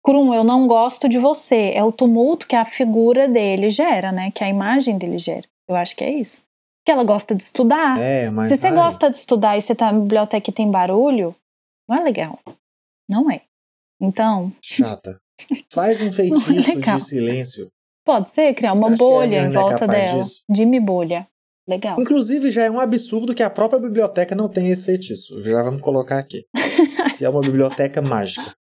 Krum, 0.05 0.33
eu 0.33 0.45
não 0.45 0.69
gosto 0.69 1.09
de 1.09 1.19
você, 1.19 1.73
é 1.75 1.83
o 1.83 1.91
tumulto 1.91 2.47
que 2.47 2.55
a 2.55 2.65
figura 2.65 3.27
dele 3.27 3.71
gera, 3.71 4.13
né? 4.13 4.31
Que 4.31 4.45
a 4.45 4.49
imagem 4.49 4.99
dele 4.99 5.19
gera. 5.19 5.47
Eu 5.69 5.75
acho 5.75 5.97
que 5.97 6.05
é 6.05 6.11
isso. 6.11 6.43
Que 6.85 6.93
ela 6.93 7.05
gosta 7.05 7.35
de 7.35 7.43
estudar. 7.43 7.97
É, 7.99 8.31
mas 8.31 8.49
Se 8.49 8.57
você 8.57 8.69
ai. 8.69 8.75
gosta 8.75 9.11
de 9.11 9.17
estudar 9.17 9.57
e 9.57 9.61
você 9.61 9.75
tá 9.75 9.93
na 9.93 9.99
biblioteca 9.99 10.51
e 10.51 10.53
tem 10.53 10.71
barulho, 10.71 11.35
não 11.89 11.97
é 11.97 12.01
legal. 12.03 12.39
Não 13.09 13.31
é. 13.31 13.43
Então. 14.03 14.53
Chata. 14.63 15.21
Faz 15.73 16.03
um 16.03 16.11
feitiço 16.13 16.53
de 16.81 17.01
silêncio. 17.01 17.69
Pode 18.05 18.31
ser, 18.33 18.53
criar 18.55 18.73
uma 18.73 18.91
bolha 18.97 19.43
em 19.43 19.47
é 19.47 19.49
volta 19.49 19.85
é 19.85 19.89
dela. 19.89 20.19
Disso? 20.19 20.43
Jimmy 20.55 20.81
Bolha. 20.81 21.29
Legal. 21.69 22.01
Inclusive, 22.01 22.51
já 22.51 22.65
é 22.65 22.71
um 22.71 22.81
absurdo 22.81 23.35
que 23.35 23.43
a 23.43 23.49
própria 23.49 23.79
biblioteca 23.79 24.35
não 24.35 24.49
tenha 24.49 24.73
esse 24.73 24.85
feitiço. 24.85 25.41
Já 25.41 25.63
vamos 25.63 25.81
colocar 25.81 26.19
aqui. 26.19 26.45
Se 27.15 27.25
é 27.25 27.29
uma 27.29 27.41
biblioteca 27.41 28.03
mágica. 28.03 28.53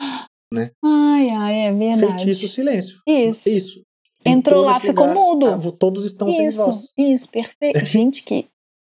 Né? 0.53 0.69
Ai, 0.83 1.29
ai, 1.29 1.59
é 1.61 1.73
verdade. 1.73 2.23
Feitiço 2.23 2.47
silêncio. 2.47 2.99
Isso. 3.07 3.49
Isso. 3.49 3.81
Entrou 4.23 4.65
lá, 4.65 4.79
ficou 4.79 5.07
mudo. 5.07 5.47
Ah, 5.47 5.59
todos 5.79 6.05
estão 6.05 6.27
isso, 6.27 6.37
sem 6.37 6.49
voz. 6.49 6.93
Isso, 6.95 7.29
perfeito. 7.29 7.79
Gente, 7.85 8.21
que. 8.21 8.47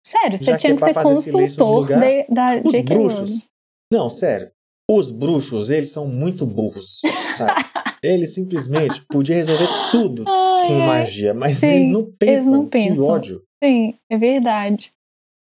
Sério, 0.06 0.36
você 0.36 0.56
tinha 0.58 0.76
que, 0.76 0.84
que 0.84 0.92
ser 0.92 1.02
consultor 1.02 1.86
de, 1.86 2.26
da 2.28 2.60
Os 2.62 2.78
bruxos. 2.80 3.46
Não, 3.90 4.10
sério. 4.10 4.50
Os 4.90 5.10
bruxos, 5.10 5.70
eles 5.70 5.90
são 5.90 6.06
muito 6.06 6.44
burros, 6.44 7.00
sabe? 7.36 7.64
eles 8.02 8.34
simplesmente 8.34 9.02
podiam 9.08 9.36
resolver 9.36 9.68
tudo 9.90 10.24
Ai, 10.28 10.68
com 10.68 10.78
magia, 10.80 11.32
mas 11.32 11.56
sim, 11.56 11.68
eles 11.68 11.88
não 11.88 12.04
pensam. 12.04 12.28
Eles 12.28 12.46
não 12.46 12.66
pensam. 12.66 12.94
Que 12.94 13.00
ódio. 13.00 13.42
Sim, 13.62 13.94
é 14.10 14.18
verdade. 14.18 14.90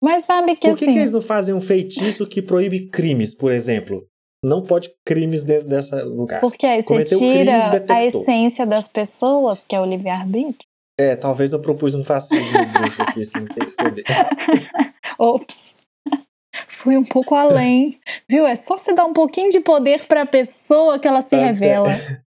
Mas 0.02 0.24
sabe 0.24 0.56
que 0.56 0.68
Por 0.68 0.76
que, 0.76 0.84
assim... 0.84 0.92
que 0.92 0.98
eles 0.98 1.12
não 1.12 1.22
fazem 1.22 1.54
um 1.54 1.60
feitiço 1.60 2.26
que 2.26 2.42
proíbe 2.42 2.88
crimes, 2.88 3.34
por 3.34 3.52
exemplo? 3.52 4.06
Não 4.42 4.62
pode 4.62 4.90
crimes 5.04 5.42
dentro 5.42 5.68
desse 5.68 5.94
lugar. 6.02 6.40
Porque 6.40 6.66
aí 6.66 6.80
você 6.80 6.88
Cometeu 6.88 7.18
tira 7.18 7.84
a 7.88 8.04
essência 8.04 8.66
das 8.66 8.88
pessoas, 8.88 9.64
que 9.66 9.76
é 9.76 9.80
o 9.80 9.84
livre-arbítrio. 9.84 10.68
É, 10.98 11.16
talvez 11.16 11.52
eu 11.52 11.60
propus 11.60 11.94
um 11.94 12.04
fascismo 12.04 12.58
bruxo 12.72 13.02
aqui, 13.02 13.24
sem 13.24 13.46
escrever. 13.66 14.04
Ops. 15.18 15.76
Fui 16.68 16.96
um 16.96 17.04
pouco 17.04 17.34
além. 17.34 17.98
Viu? 18.28 18.46
É 18.46 18.56
só 18.56 18.76
você 18.76 18.92
dar 18.94 19.04
um 19.04 19.12
pouquinho 19.12 19.50
de 19.50 19.60
poder 19.60 20.06
pra 20.06 20.26
pessoa 20.26 20.98
que 20.98 21.06
ela 21.08 21.22
se 21.22 21.34
Até- 21.34 21.46
revela. 21.46 21.88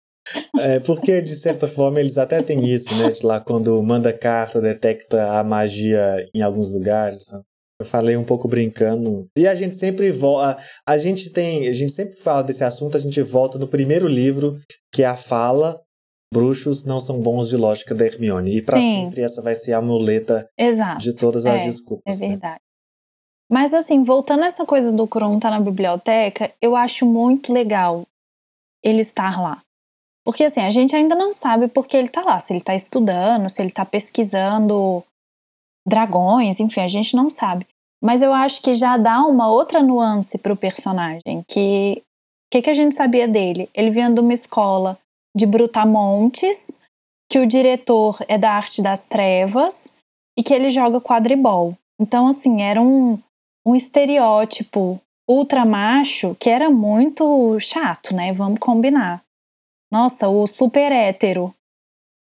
É, 0.59 0.79
porque, 0.81 1.21
de 1.23 1.35
certa 1.35 1.67
forma, 1.67 1.99
eles 1.99 2.19
até 2.19 2.43
têm 2.43 2.63
isso, 2.71 2.93
né? 2.95 3.09
De 3.09 3.25
lá, 3.25 3.39
quando 3.39 3.81
manda 3.81 4.13
carta, 4.13 4.61
detecta 4.61 5.39
a 5.39 5.43
magia 5.43 6.17
em 6.35 6.43
alguns 6.43 6.71
lugares. 6.71 7.23
sabe? 7.23 7.43
Eu 7.81 7.85
falei 7.87 8.15
um 8.15 8.23
pouco 8.23 8.47
brincando. 8.47 9.25
E 9.35 9.47
a 9.47 9.55
gente 9.55 9.75
sempre 9.75 10.11
volta. 10.11 10.61
A 10.87 10.97
gente 10.99 11.31
tem. 11.31 11.67
A 11.67 11.73
gente 11.73 11.91
sempre 11.93 12.15
fala 12.15 12.43
desse 12.43 12.63
assunto, 12.63 12.95
a 12.95 12.99
gente 12.99 13.19
volta 13.23 13.57
no 13.57 13.67
primeiro 13.67 14.07
livro, 14.07 14.59
que 14.93 15.01
é 15.01 15.07
a 15.07 15.17
fala. 15.17 15.81
Bruxos 16.31 16.83
não 16.83 16.99
são 16.99 17.19
bons 17.19 17.49
de 17.49 17.57
lógica 17.57 17.95
da 17.95 18.05
Hermione. 18.05 18.57
E 18.57 18.63
pra 18.63 18.79
Sim. 18.79 19.05
sempre 19.05 19.23
essa 19.23 19.41
vai 19.41 19.55
ser 19.55 19.73
a 19.73 19.81
muleta 19.81 20.47
Exato. 20.59 21.01
de 21.01 21.15
todas 21.15 21.43
as 21.47 21.61
É, 21.61 21.63
É 21.63 21.67
desculpas. 21.67 22.19
né? 22.19 22.27
verdade. 22.27 22.59
Mas 23.51 23.73
assim, 23.73 24.03
voltando 24.03 24.43
a 24.43 24.47
essa 24.47 24.65
coisa 24.65 24.91
do 24.91 25.07
Kron 25.07 25.37
estar 25.37 25.49
na 25.49 25.59
biblioteca, 25.59 26.53
eu 26.61 26.75
acho 26.75 27.05
muito 27.05 27.51
legal 27.51 28.03
ele 28.83 29.01
estar 29.01 29.41
lá. 29.41 29.61
Porque 30.23 30.43
assim, 30.43 30.61
a 30.61 30.69
gente 30.69 30.95
ainda 30.95 31.15
não 31.15 31.33
sabe 31.33 31.67
por 31.67 31.87
que 31.87 31.97
ele 31.97 32.09
tá 32.09 32.21
lá. 32.21 32.39
Se 32.39 32.53
ele 32.53 32.61
tá 32.61 32.75
estudando, 32.75 33.49
se 33.49 33.61
ele 33.61 33.71
tá 33.71 33.83
pesquisando 33.83 35.03
dragões, 35.87 36.59
enfim, 36.59 36.81
a 36.81 36.87
gente 36.87 37.15
não 37.15 37.29
sabe. 37.29 37.65
Mas 38.01 38.21
eu 38.21 38.33
acho 38.33 38.61
que 38.61 38.75
já 38.75 38.95
dá 38.95 39.21
uma 39.25 39.49
outra 39.51 39.81
nuance 39.81 40.37
pro 40.37 40.55
personagem. 40.55 41.43
Que 41.47 42.03
o 42.49 42.51
que, 42.51 42.61
que 42.63 42.69
a 42.69 42.73
gente 42.73 42.95
sabia 42.95 43.27
dele? 43.27 43.69
Ele 43.73 43.91
vinha 43.91 44.09
de 44.09 44.19
uma 44.19 44.33
escola 44.33 44.97
de 45.35 45.45
brutamontes, 45.45 46.79
que 47.29 47.39
o 47.39 47.45
diretor 47.45 48.17
é 48.27 48.37
da 48.37 48.51
arte 48.51 48.81
das 48.81 49.07
trevas 49.07 49.95
e 50.37 50.41
que 50.41 50.53
ele 50.53 50.69
joga 50.69 50.99
quadribol. 50.99 51.75
Então, 52.01 52.27
assim, 52.27 52.61
era 52.63 52.81
um, 52.81 53.19
um 53.69 53.75
estereótipo 53.75 54.99
ultra 55.29 55.63
macho 55.63 56.35
que 56.39 56.49
era 56.49 56.69
muito 56.69 57.59
chato, 57.59 58.15
né? 58.15 58.33
Vamos 58.33 58.59
combinar. 58.59 59.23
Nossa, 59.91 60.27
o 60.27 60.47
super 60.47 60.91
hétero 60.91 61.53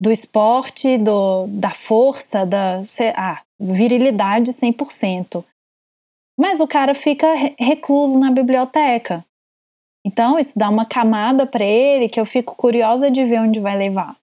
do 0.01 0.11
esporte, 0.11 0.97
do, 0.97 1.47
da 1.47 1.71
força, 1.71 2.45
da 2.45 2.81
ah, 3.15 3.41
virilidade 3.59 4.51
100%. 4.51 5.43
Mas 6.37 6.59
o 6.59 6.67
cara 6.67 6.95
fica 6.95 7.33
re- 7.35 7.55
recluso 7.59 8.19
na 8.19 8.31
biblioteca. 8.31 9.25
Então, 10.05 10.37
isso 10.37 10.57
dá 10.57 10.69
uma 10.69 10.85
camada 10.85 11.45
para 11.45 11.63
ele 11.63 12.09
que 12.09 12.19
eu 12.19 12.25
fico 12.25 12.55
curiosa 12.55 13.09
de 13.09 13.23
ver 13.23 13.39
onde 13.39 13.59
vai 13.59 13.77
levar. 13.77 14.17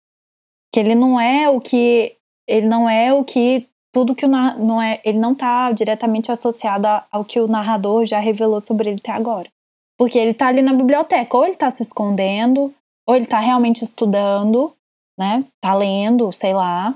Que 0.73 0.81
ele 0.81 0.95
não 0.95 1.19
é 1.19 1.49
o 1.49 1.61
que 1.61 2.17
ele 2.49 2.67
não 2.67 2.89
é 2.89 3.13
o 3.13 3.25
que 3.25 3.67
tudo 3.93 4.15
que 4.15 4.25
o 4.25 4.29
não 4.29 4.81
é, 4.81 5.01
ele 5.05 5.19
não 5.19 5.35
tá 5.35 5.73
diretamente 5.73 6.31
associado 6.31 6.87
ao 7.11 7.25
que 7.25 7.41
o 7.41 7.49
narrador 7.49 8.05
já 8.07 8.19
revelou 8.19 8.61
sobre 8.61 8.91
ele 8.91 9.01
até 9.01 9.13
agora. 9.13 9.49
Porque 9.99 10.19
ele 10.19 10.33
tá 10.33 10.47
ali 10.47 10.63
na 10.63 10.73
biblioteca, 10.73 11.37
ou 11.37 11.45
ele 11.45 11.57
tá 11.57 11.69
se 11.71 11.83
escondendo, 11.83 12.73
ou 13.07 13.17
ele 13.17 13.27
tá 13.27 13.41
realmente 13.41 13.83
estudando, 13.83 14.73
né? 15.19 15.45
Tá 15.61 15.75
lendo, 15.75 16.33
sei 16.33 16.55
lá. 16.55 16.95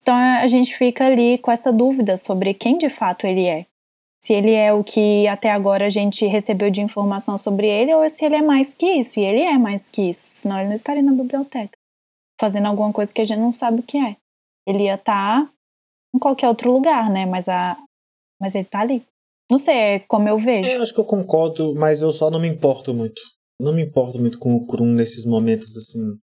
Então 0.00 0.14
a 0.14 0.46
gente 0.46 0.74
fica 0.74 1.06
ali 1.06 1.38
com 1.38 1.50
essa 1.50 1.72
dúvida 1.72 2.16
sobre 2.16 2.54
quem 2.54 2.78
de 2.78 2.88
fato 2.88 3.26
ele 3.26 3.44
é. 3.44 3.66
Se 4.22 4.32
ele 4.32 4.52
é 4.52 4.72
o 4.72 4.82
que 4.82 5.28
até 5.28 5.50
agora 5.50 5.86
a 5.86 5.88
gente 5.88 6.26
recebeu 6.26 6.70
de 6.70 6.80
informação 6.80 7.36
sobre 7.36 7.68
ele, 7.68 7.94
ou 7.94 8.08
se 8.08 8.24
ele 8.24 8.36
é 8.36 8.42
mais 8.42 8.74
que 8.74 8.86
isso. 8.86 9.20
E 9.20 9.24
ele 9.24 9.42
é 9.42 9.58
mais 9.58 9.88
que 9.88 10.10
isso, 10.10 10.22
senão 10.34 10.58
ele 10.58 10.68
não 10.68 10.74
estaria 10.74 11.02
na 11.02 11.12
biblioteca, 11.12 11.76
fazendo 12.40 12.66
alguma 12.66 12.92
coisa 12.92 13.12
que 13.12 13.20
a 13.20 13.24
gente 13.24 13.40
não 13.40 13.52
sabe 13.52 13.80
o 13.80 13.82
que 13.82 13.98
é. 13.98 14.16
Ele 14.66 14.84
ia 14.84 14.94
estar 14.94 15.48
em 16.14 16.18
qualquer 16.18 16.48
outro 16.48 16.72
lugar, 16.72 17.10
né? 17.10 17.26
Mas, 17.26 17.48
a, 17.48 17.76
mas 18.40 18.54
ele 18.54 18.64
tá 18.64 18.80
ali. 18.80 19.02
Não 19.50 19.58
sei, 19.58 19.74
é 19.76 19.98
como 20.00 20.28
eu 20.28 20.38
vejo. 20.38 20.68
Eu 20.68 20.82
acho 20.82 20.92
que 20.94 21.00
eu 21.00 21.04
concordo, 21.04 21.74
mas 21.74 22.02
eu 22.02 22.12
só 22.12 22.30
não 22.30 22.38
me 22.40 22.48
importo 22.48 22.92
muito. 22.92 23.20
Não 23.60 23.72
me 23.72 23.82
importo 23.82 24.18
muito 24.18 24.38
com 24.38 24.54
o 24.54 24.66
Krum 24.66 24.92
nesses 24.92 25.24
momentos 25.24 25.76
assim. 25.76 26.16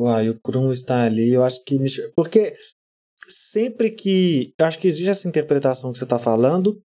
Uai, 0.00 0.28
o 0.28 0.40
Krum 0.40 0.72
está 0.72 1.04
ali, 1.04 1.32
eu 1.34 1.44
acho 1.44 1.62
que 1.64 1.78
me. 1.78 1.88
Porque 2.16 2.54
sempre 3.28 3.90
que. 3.90 4.52
Eu 4.58 4.66
acho 4.66 4.78
que 4.78 4.88
existe 4.88 5.08
essa 5.10 5.28
interpretação 5.28 5.92
que 5.92 5.98
você 5.98 6.04
está 6.04 6.18
falando, 6.18 6.80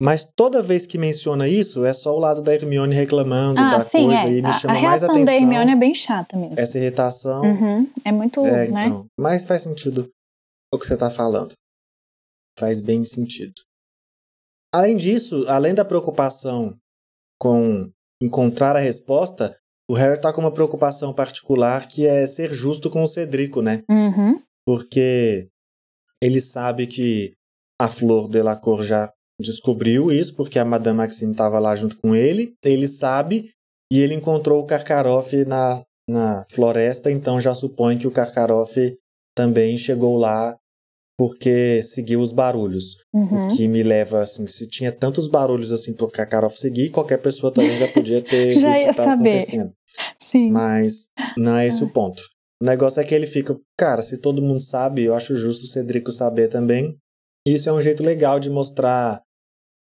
mas 0.00 0.24
toda 0.36 0.62
vez 0.62 0.86
que 0.86 0.98
menciona 0.98 1.48
isso, 1.48 1.84
é 1.84 1.92
só 1.92 2.14
o 2.14 2.18
lado 2.18 2.42
da 2.42 2.54
Hermione 2.54 2.94
reclamando 2.94 3.60
ah, 3.60 3.70
da 3.70 3.80
sim, 3.80 4.04
coisa 4.06 4.24
é. 4.26 4.30
e 4.32 4.42
me 4.42 4.48
A- 4.48 4.50
a, 4.50 4.52
chama 4.52 4.74
mais 4.74 5.02
reação 5.02 5.14
atenção. 5.14 5.24
da 5.24 5.34
Hermione 5.34 5.72
é 5.72 5.76
bem 5.76 5.94
chata 5.94 6.36
mesmo. 6.36 6.58
Essa 6.58 6.78
irritação. 6.78 7.42
Uhum, 7.44 7.88
É 8.04 8.10
muito, 8.10 8.40
É, 8.40 8.68
né? 8.68 8.86
então. 8.86 9.06
Mas 9.18 9.44
faz 9.44 9.62
sentido 9.62 10.08
o 10.72 10.78
que 10.78 10.86
você 10.86 10.94
está 10.94 11.10
falando. 11.10 11.54
Faz 12.58 12.80
bem 12.80 13.04
sentido. 13.04 13.54
Além 14.74 14.96
disso, 14.96 15.44
além 15.48 15.74
da 15.74 15.84
preocupação 15.84 16.76
com 17.38 17.90
encontrar 18.22 18.76
a 18.76 18.80
resposta, 18.80 19.56
o 19.90 19.94
Harry 19.94 20.20
tá 20.20 20.32
com 20.32 20.40
uma 20.40 20.52
preocupação 20.52 21.12
particular 21.12 21.86
que 21.88 22.06
é 22.06 22.26
ser 22.26 22.52
justo 22.54 22.88
com 22.88 23.02
o 23.02 23.08
Cedrico, 23.08 23.60
né? 23.60 23.82
Uhum. 23.90 24.40
Porque 24.64 25.48
ele 26.22 26.40
sabe 26.40 26.86
que 26.86 27.34
a 27.80 27.88
Flor 27.88 28.28
Delacour 28.28 28.82
já 28.82 29.12
descobriu 29.40 30.12
isso, 30.12 30.36
porque 30.36 30.58
a 30.58 30.64
Madame 30.64 30.98
Maxime 30.98 31.32
estava 31.32 31.58
lá 31.58 31.74
junto 31.74 31.98
com 31.98 32.14
ele. 32.14 32.54
Ele 32.64 32.86
sabe 32.86 33.50
e 33.92 33.98
ele 33.98 34.14
encontrou 34.14 34.62
o 34.62 34.66
Karkaroff 34.66 35.44
na, 35.44 35.82
na 36.08 36.44
floresta, 36.50 37.10
então 37.10 37.40
já 37.40 37.54
supõe 37.54 37.98
que 37.98 38.06
o 38.06 38.12
Karkaroff 38.12 38.96
também 39.36 39.76
chegou 39.76 40.16
lá 40.16 40.56
porque 41.22 41.80
seguiu 41.84 42.18
os 42.18 42.32
barulhos. 42.32 42.96
Uhum. 43.14 43.44
O 43.44 43.48
que 43.56 43.68
me 43.68 43.80
leva, 43.80 44.22
assim, 44.22 44.44
se 44.44 44.66
tinha 44.66 44.90
tantos 44.90 45.28
barulhos 45.28 45.70
assim 45.70 45.92
por 45.92 46.10
Karkaroff 46.10 46.58
seguir, 46.58 46.90
qualquer 46.90 47.18
pessoa 47.18 47.52
também 47.52 47.78
já 47.78 47.86
podia 47.86 48.20
ter 48.26 48.58
Já 48.58 48.72
visto 48.72 48.80
o 48.80 48.82
que 48.82 48.90
estava 48.90 49.12
acontecendo. 49.12 49.72
Sim. 50.20 50.50
Mas 50.50 51.06
não 51.38 51.56
é 51.56 51.68
esse 51.68 51.84
o 51.84 51.88
ponto. 51.88 52.20
O 52.60 52.66
negócio 52.66 53.00
é 53.00 53.04
que 53.04 53.14
ele 53.14 53.28
fica, 53.28 53.56
cara, 53.78 54.02
se 54.02 54.18
todo 54.18 54.42
mundo 54.42 54.58
sabe, 54.58 55.04
eu 55.04 55.14
acho 55.14 55.36
justo 55.36 55.62
o 55.62 55.68
Cedrico 55.68 56.10
saber 56.10 56.48
também. 56.48 56.96
Isso 57.46 57.68
é 57.68 57.72
um 57.72 57.80
jeito 57.80 58.02
legal 58.02 58.40
de 58.40 58.50
mostrar 58.50 59.22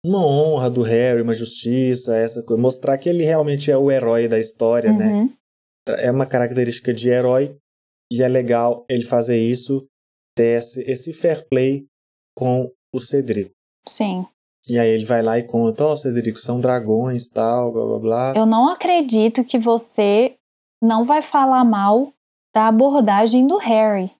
uma 0.07 0.25
honra 0.25 0.71
do 0.71 0.83
Harry, 0.83 1.21
uma 1.21 1.35
justiça, 1.35 2.15
essa 2.15 2.45
coisa. 2.45 2.63
Mostrar 2.63 2.97
que 2.97 3.09
ele 3.09 3.25
realmente 3.25 3.73
é 3.73 3.77
o 3.77 3.91
herói 3.91 4.29
da 4.29 4.39
história, 4.39 4.93
né? 4.93 5.13
Uhum. 5.13 5.33
É 5.99 6.13
uma 6.13 6.27
característica 6.27 6.95
de 6.95 7.09
herói 7.09 7.57
e 8.13 8.23
é 8.23 8.29
legal 8.29 8.87
ele 8.89 9.03
fazer 9.03 9.37
isso, 9.37 9.85
ter 10.35 10.59
esse, 10.59 10.83
esse 10.83 11.13
fair 11.13 11.47
play 11.49 11.87
com 12.37 12.71
o 12.93 13.01
Cedrico. 13.01 13.51
Sim. 13.87 14.27
E 14.69 14.79
aí 14.79 14.89
ele 14.89 15.05
vai 15.05 15.23
lá 15.23 15.39
e 15.39 15.43
conta, 15.43 15.85
ó, 15.85 15.93
oh, 15.93 15.97
Cedrico, 15.97 16.39
são 16.39 16.59
dragões, 16.59 17.29
tal, 17.29 17.73
blá 17.73 17.85
blá 17.85 17.99
blá. 17.99 18.33
Eu 18.35 18.47
não 18.47 18.69
acredito 18.69 19.45
que 19.45 19.59
você 19.59 20.37
não 20.83 21.05
vai 21.05 21.21
falar 21.21 21.65
mal 21.65 22.13
da 22.55 22.69
abordagem 22.69 23.47
do 23.47 23.57
Harry, 23.59 24.11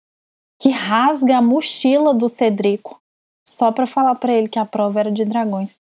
que 0.61 0.69
rasga 0.69 1.39
a 1.39 1.43
mochila 1.43 2.13
do 2.13 2.29
Cedrico 2.29 3.01
só 3.47 3.71
pra 3.71 3.87
falar 3.87 4.15
pra 4.17 4.33
ele 4.33 4.49
que 4.49 4.59
a 4.59 4.65
prova 4.65 5.01
era 5.01 5.13
de 5.13 5.25
dragões. 5.25 5.79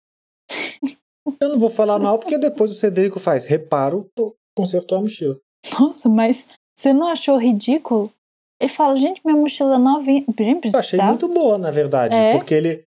Eu 1.40 1.50
não 1.50 1.58
vou 1.58 1.68
falar 1.68 1.98
mal 1.98 2.18
porque 2.18 2.38
depois 2.38 2.70
o 2.70 2.74
Cedrico 2.74 3.20
faz 3.20 3.44
reparo, 3.44 4.10
pô, 4.16 4.34
consertou 4.56 4.98
a 4.98 5.00
mochila. 5.02 5.36
Nossa, 5.78 6.08
mas 6.08 6.48
você 6.74 6.92
não 6.92 7.06
achou 7.06 7.36
ridículo? 7.36 8.10
Ele 8.60 8.68
fala, 8.68 8.96
gente, 8.96 9.20
minha 9.24 9.36
mochila 9.36 9.76
é 9.76 9.78
novinha. 9.78 10.24
Gente, 10.38 10.72
Eu 10.74 10.80
achei 10.80 11.00
muito 11.00 11.28
boa, 11.28 11.56
na 11.58 11.70
verdade, 11.70 12.16
É? 12.16 12.30
porque 12.32 12.54
ele 12.54 12.82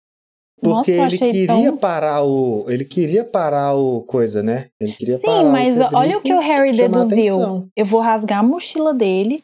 Nossa, 0.63 0.79
porque 0.81 0.93
eu 0.93 1.05
ele 1.07 1.19
queria 1.19 1.47
tão- 1.71 1.77
parar 1.77 2.23
o 2.23 2.65
ele 2.69 2.85
queria 2.85 3.25
parar 3.25 3.75
o 3.75 4.03
coisa, 4.03 4.43
né? 4.43 4.69
Ele 4.81 4.93
queria 4.93 5.19
Sim, 5.19 5.27
parar 5.27 5.51
mas 5.51 5.77
o 5.77 5.89
olha 5.95 6.19
o 6.19 6.21
que 6.23 6.33
o 6.33 6.39
Harry 6.41 6.71
deduziu. 6.71 7.69
Eu 7.77 7.85
vou 7.85 8.01
rasgar 8.01 8.39
a 8.41 8.43
mochila 8.43 8.95
dele, 8.95 9.43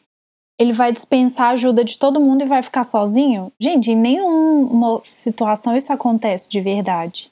ele 0.59 0.71
vai 0.73 0.91
dispensar 0.93 1.47
a 1.47 1.51
ajuda 1.51 1.83
de 1.83 1.99
todo 1.99 2.19
mundo 2.21 2.41
e 2.43 2.45
vai 2.47 2.63
ficar 2.63 2.83
sozinho? 2.83 3.51
Gente, 3.59 3.91
em 3.91 3.95
nenhuma 3.97 5.01
situação 5.03 5.75
isso 5.75 5.91
acontece 5.91 6.49
de 6.49 6.61
verdade. 6.61 7.31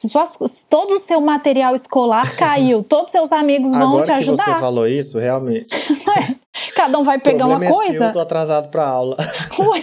Se, 0.00 0.08
suas- 0.08 0.38
se 0.46 0.66
todo 0.68 0.94
o 0.94 0.98
seu 0.98 1.20
material 1.20 1.74
escolar 1.74 2.22
caiu, 2.38 2.84
todos 2.84 3.10
seus 3.10 3.32
amigos 3.32 3.70
vão 3.70 3.82
Agora 3.98 4.04
te 4.04 4.12
que 4.12 4.24
você 4.24 4.30
ajudar. 4.42 4.60
falou 4.60 4.86
isso, 4.86 5.18
realmente. 5.18 5.74
Cada 6.74 6.98
um 6.98 7.04
vai 7.04 7.18
pegar 7.18 7.46
uma 7.46 7.64
é 7.64 7.68
seu, 7.68 7.74
coisa. 7.76 8.04
eu 8.06 8.12
tô 8.12 8.20
atrasado 8.20 8.68
pra 8.68 8.86
aula. 8.86 9.16
Ué, 9.58 9.82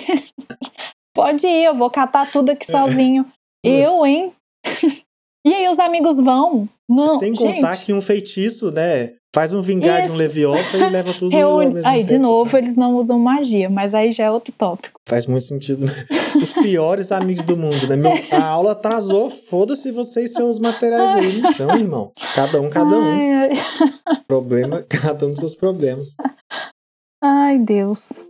Pode 1.13 1.48
ir, 1.48 1.63
eu 1.65 1.75
vou 1.75 1.89
catar 1.89 2.29
tudo 2.29 2.51
aqui 2.51 2.65
sozinho. 2.70 3.25
Eu, 3.63 4.05
hein? 4.05 4.34
E 5.48 5.53
aí 5.53 5.70
os 5.70 5.77
amigos 5.77 6.20
vão? 6.20 6.67
Não, 6.89 7.20
Sem 7.20 7.36
gente. 7.36 7.53
contar 7.55 7.77
que 7.77 7.94
um 7.94 8.01
feitiço, 8.01 8.72
né? 8.72 9.13
Faz 9.36 9.51
um 9.51 9.60
vingar 9.60 10.01
de 10.04 10.12
um 10.12 10.15
leviosa 10.15 10.77
e 10.77 10.89
leva 10.89 11.13
tudo 11.13 11.36
ao 11.36 11.58
Reúne... 11.58 11.74
mesmo 11.74 11.89
Aí, 11.89 12.04
de 12.04 12.13
tempo, 12.13 12.22
novo, 12.22 12.51
sabe? 12.51 12.63
eles 12.63 12.77
não 12.77 12.96
usam 12.96 13.20
magia, 13.20 13.70
mas 13.70 13.94
aí 13.94 14.13
já 14.13 14.24
é 14.24 14.32
outro 14.32 14.54
tópico. 14.58 14.98
Faz 15.06 15.27
muito 15.27 15.44
sentido. 15.44 15.86
Os 16.42 16.54
piores 16.54 17.12
amigos 17.12 17.44
do 17.44 17.58
mundo, 17.58 17.86
né? 17.86 17.98
Meu, 17.98 18.13
a 18.32 18.42
aula 18.46 18.72
atrasou, 18.72 19.30
foda-se 19.30 19.92
vocês 19.92 20.32
são 20.32 20.48
os 20.48 20.58
materiais 20.58 21.18
aí 21.18 21.42
no 21.42 21.54
chão, 21.54 21.75
irmão. 21.75 22.13
Cada 22.34 22.62
um, 22.62 22.70
cada 22.70 22.98
um. 22.98 23.12
Ai, 23.12 23.34
ai. 23.34 23.51
Problema, 24.25 24.82
cada 24.88 25.25
um 25.25 25.32
com 25.32 25.36
seus 25.36 25.54
problemas. 25.54 26.15
Ai, 27.22 27.58
Deus. 27.58 28.24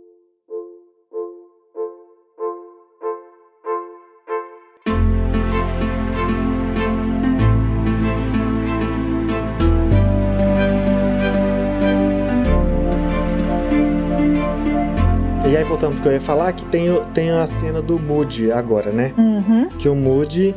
Voltando 15.76 15.96
porque 15.96 16.08
eu 16.08 16.12
ia 16.12 16.20
falar 16.22 16.54
que 16.54 16.64
tem, 16.70 16.86
tem 17.12 17.30
a 17.30 17.46
cena 17.46 17.82
do 17.82 18.00
Moody 18.00 18.50
agora, 18.50 18.90
né? 18.90 19.12
Uhum. 19.18 19.68
Que 19.76 19.90
o 19.90 19.94
Moody. 19.94 20.54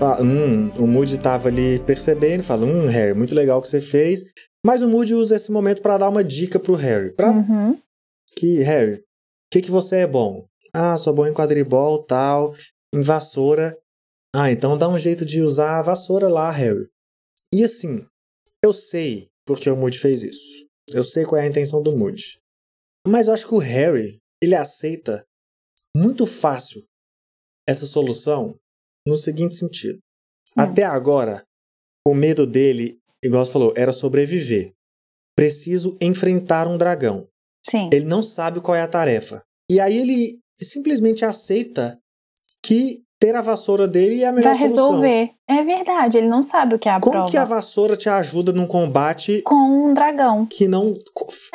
ah, 0.00 0.22
hum, 0.22 0.70
o 0.78 0.86
Moody 0.86 1.18
tava 1.18 1.48
ali 1.48 1.80
percebendo, 1.80 2.44
fala: 2.44 2.64
Hum, 2.64 2.86
Harry, 2.86 3.12
muito 3.12 3.34
legal 3.34 3.58
o 3.58 3.62
que 3.62 3.66
você 3.66 3.80
fez. 3.80 4.22
Mas 4.64 4.80
o 4.80 4.88
Moody 4.88 5.12
usa 5.12 5.34
esse 5.34 5.50
momento 5.50 5.82
pra 5.82 5.98
dar 5.98 6.08
uma 6.08 6.22
dica 6.22 6.60
pro 6.60 6.74
Harry. 6.76 7.10
Pra 7.12 7.30
Uhum. 7.32 7.76
que, 8.38 8.58
Harry, 8.62 8.94
o 8.98 9.02
que, 9.52 9.60
que 9.62 9.70
você 9.72 9.96
é 9.96 10.06
bom? 10.06 10.46
Ah, 10.72 10.96
sou 10.96 11.12
bom 11.12 11.26
em 11.26 11.34
quadribol, 11.34 12.04
tal, 12.04 12.54
em 12.94 13.02
vassoura. 13.02 13.76
Ah, 14.32 14.52
então 14.52 14.78
dá 14.78 14.88
um 14.88 14.98
jeito 14.98 15.24
de 15.26 15.42
usar 15.42 15.80
a 15.80 15.82
vassoura 15.82 16.28
lá, 16.28 16.48
Harry. 16.52 16.86
E 17.52 17.64
assim, 17.64 18.06
eu 18.64 18.72
sei 18.72 19.26
porque 19.44 19.68
o 19.68 19.76
Moody 19.76 19.98
fez 19.98 20.22
isso. 20.22 20.64
Eu 20.92 21.02
sei 21.02 21.24
qual 21.24 21.40
é 21.40 21.44
a 21.44 21.48
intenção 21.48 21.82
do 21.82 21.96
Moody. 21.96 22.38
Mas 23.08 23.26
eu 23.26 23.34
acho 23.34 23.48
que 23.48 23.54
o 23.54 23.58
Harry, 23.58 24.20
ele 24.42 24.54
aceita 24.54 25.24
muito 25.96 26.26
fácil 26.26 26.82
essa 27.68 27.86
solução 27.86 28.56
no 29.06 29.16
seguinte 29.16 29.56
sentido. 29.56 29.98
Hum. 30.56 30.62
Até 30.62 30.84
agora, 30.84 31.44
o 32.06 32.14
medo 32.14 32.46
dele, 32.46 32.98
igual 33.24 33.44
você 33.44 33.52
falou, 33.52 33.72
era 33.76 33.92
sobreviver. 33.92 34.72
Preciso 35.36 35.96
enfrentar 36.00 36.66
um 36.66 36.76
dragão. 36.76 37.26
Sim. 37.68 37.88
Ele 37.92 38.04
não 38.06 38.22
sabe 38.22 38.60
qual 38.60 38.74
é 38.76 38.82
a 38.82 38.88
tarefa. 38.88 39.42
E 39.70 39.78
aí 39.80 39.96
ele 39.98 40.38
simplesmente 40.60 41.24
aceita 41.24 41.98
que 42.64 43.02
ter 43.20 43.34
a 43.36 43.42
vassoura 43.42 43.86
dele 43.86 44.22
é 44.22 44.26
a 44.28 44.32
melhor 44.32 44.54
Vai 44.54 44.68
solução. 44.68 44.86
resolver. 45.00 45.30
É 45.48 45.62
verdade, 45.62 46.18
ele 46.18 46.28
não 46.28 46.42
sabe 46.42 46.74
o 46.74 46.78
que 46.78 46.88
é 46.88 46.92
a 46.92 47.00
Como 47.00 47.12
prova. 47.12 47.30
que 47.30 47.36
a 47.36 47.44
vassoura 47.44 47.96
te 47.96 48.08
ajuda 48.08 48.52
num 48.52 48.66
combate 48.66 49.42
Com 49.42 49.54
um 49.90 49.94
dragão. 49.94 50.46
que 50.46 50.66
não. 50.66 50.94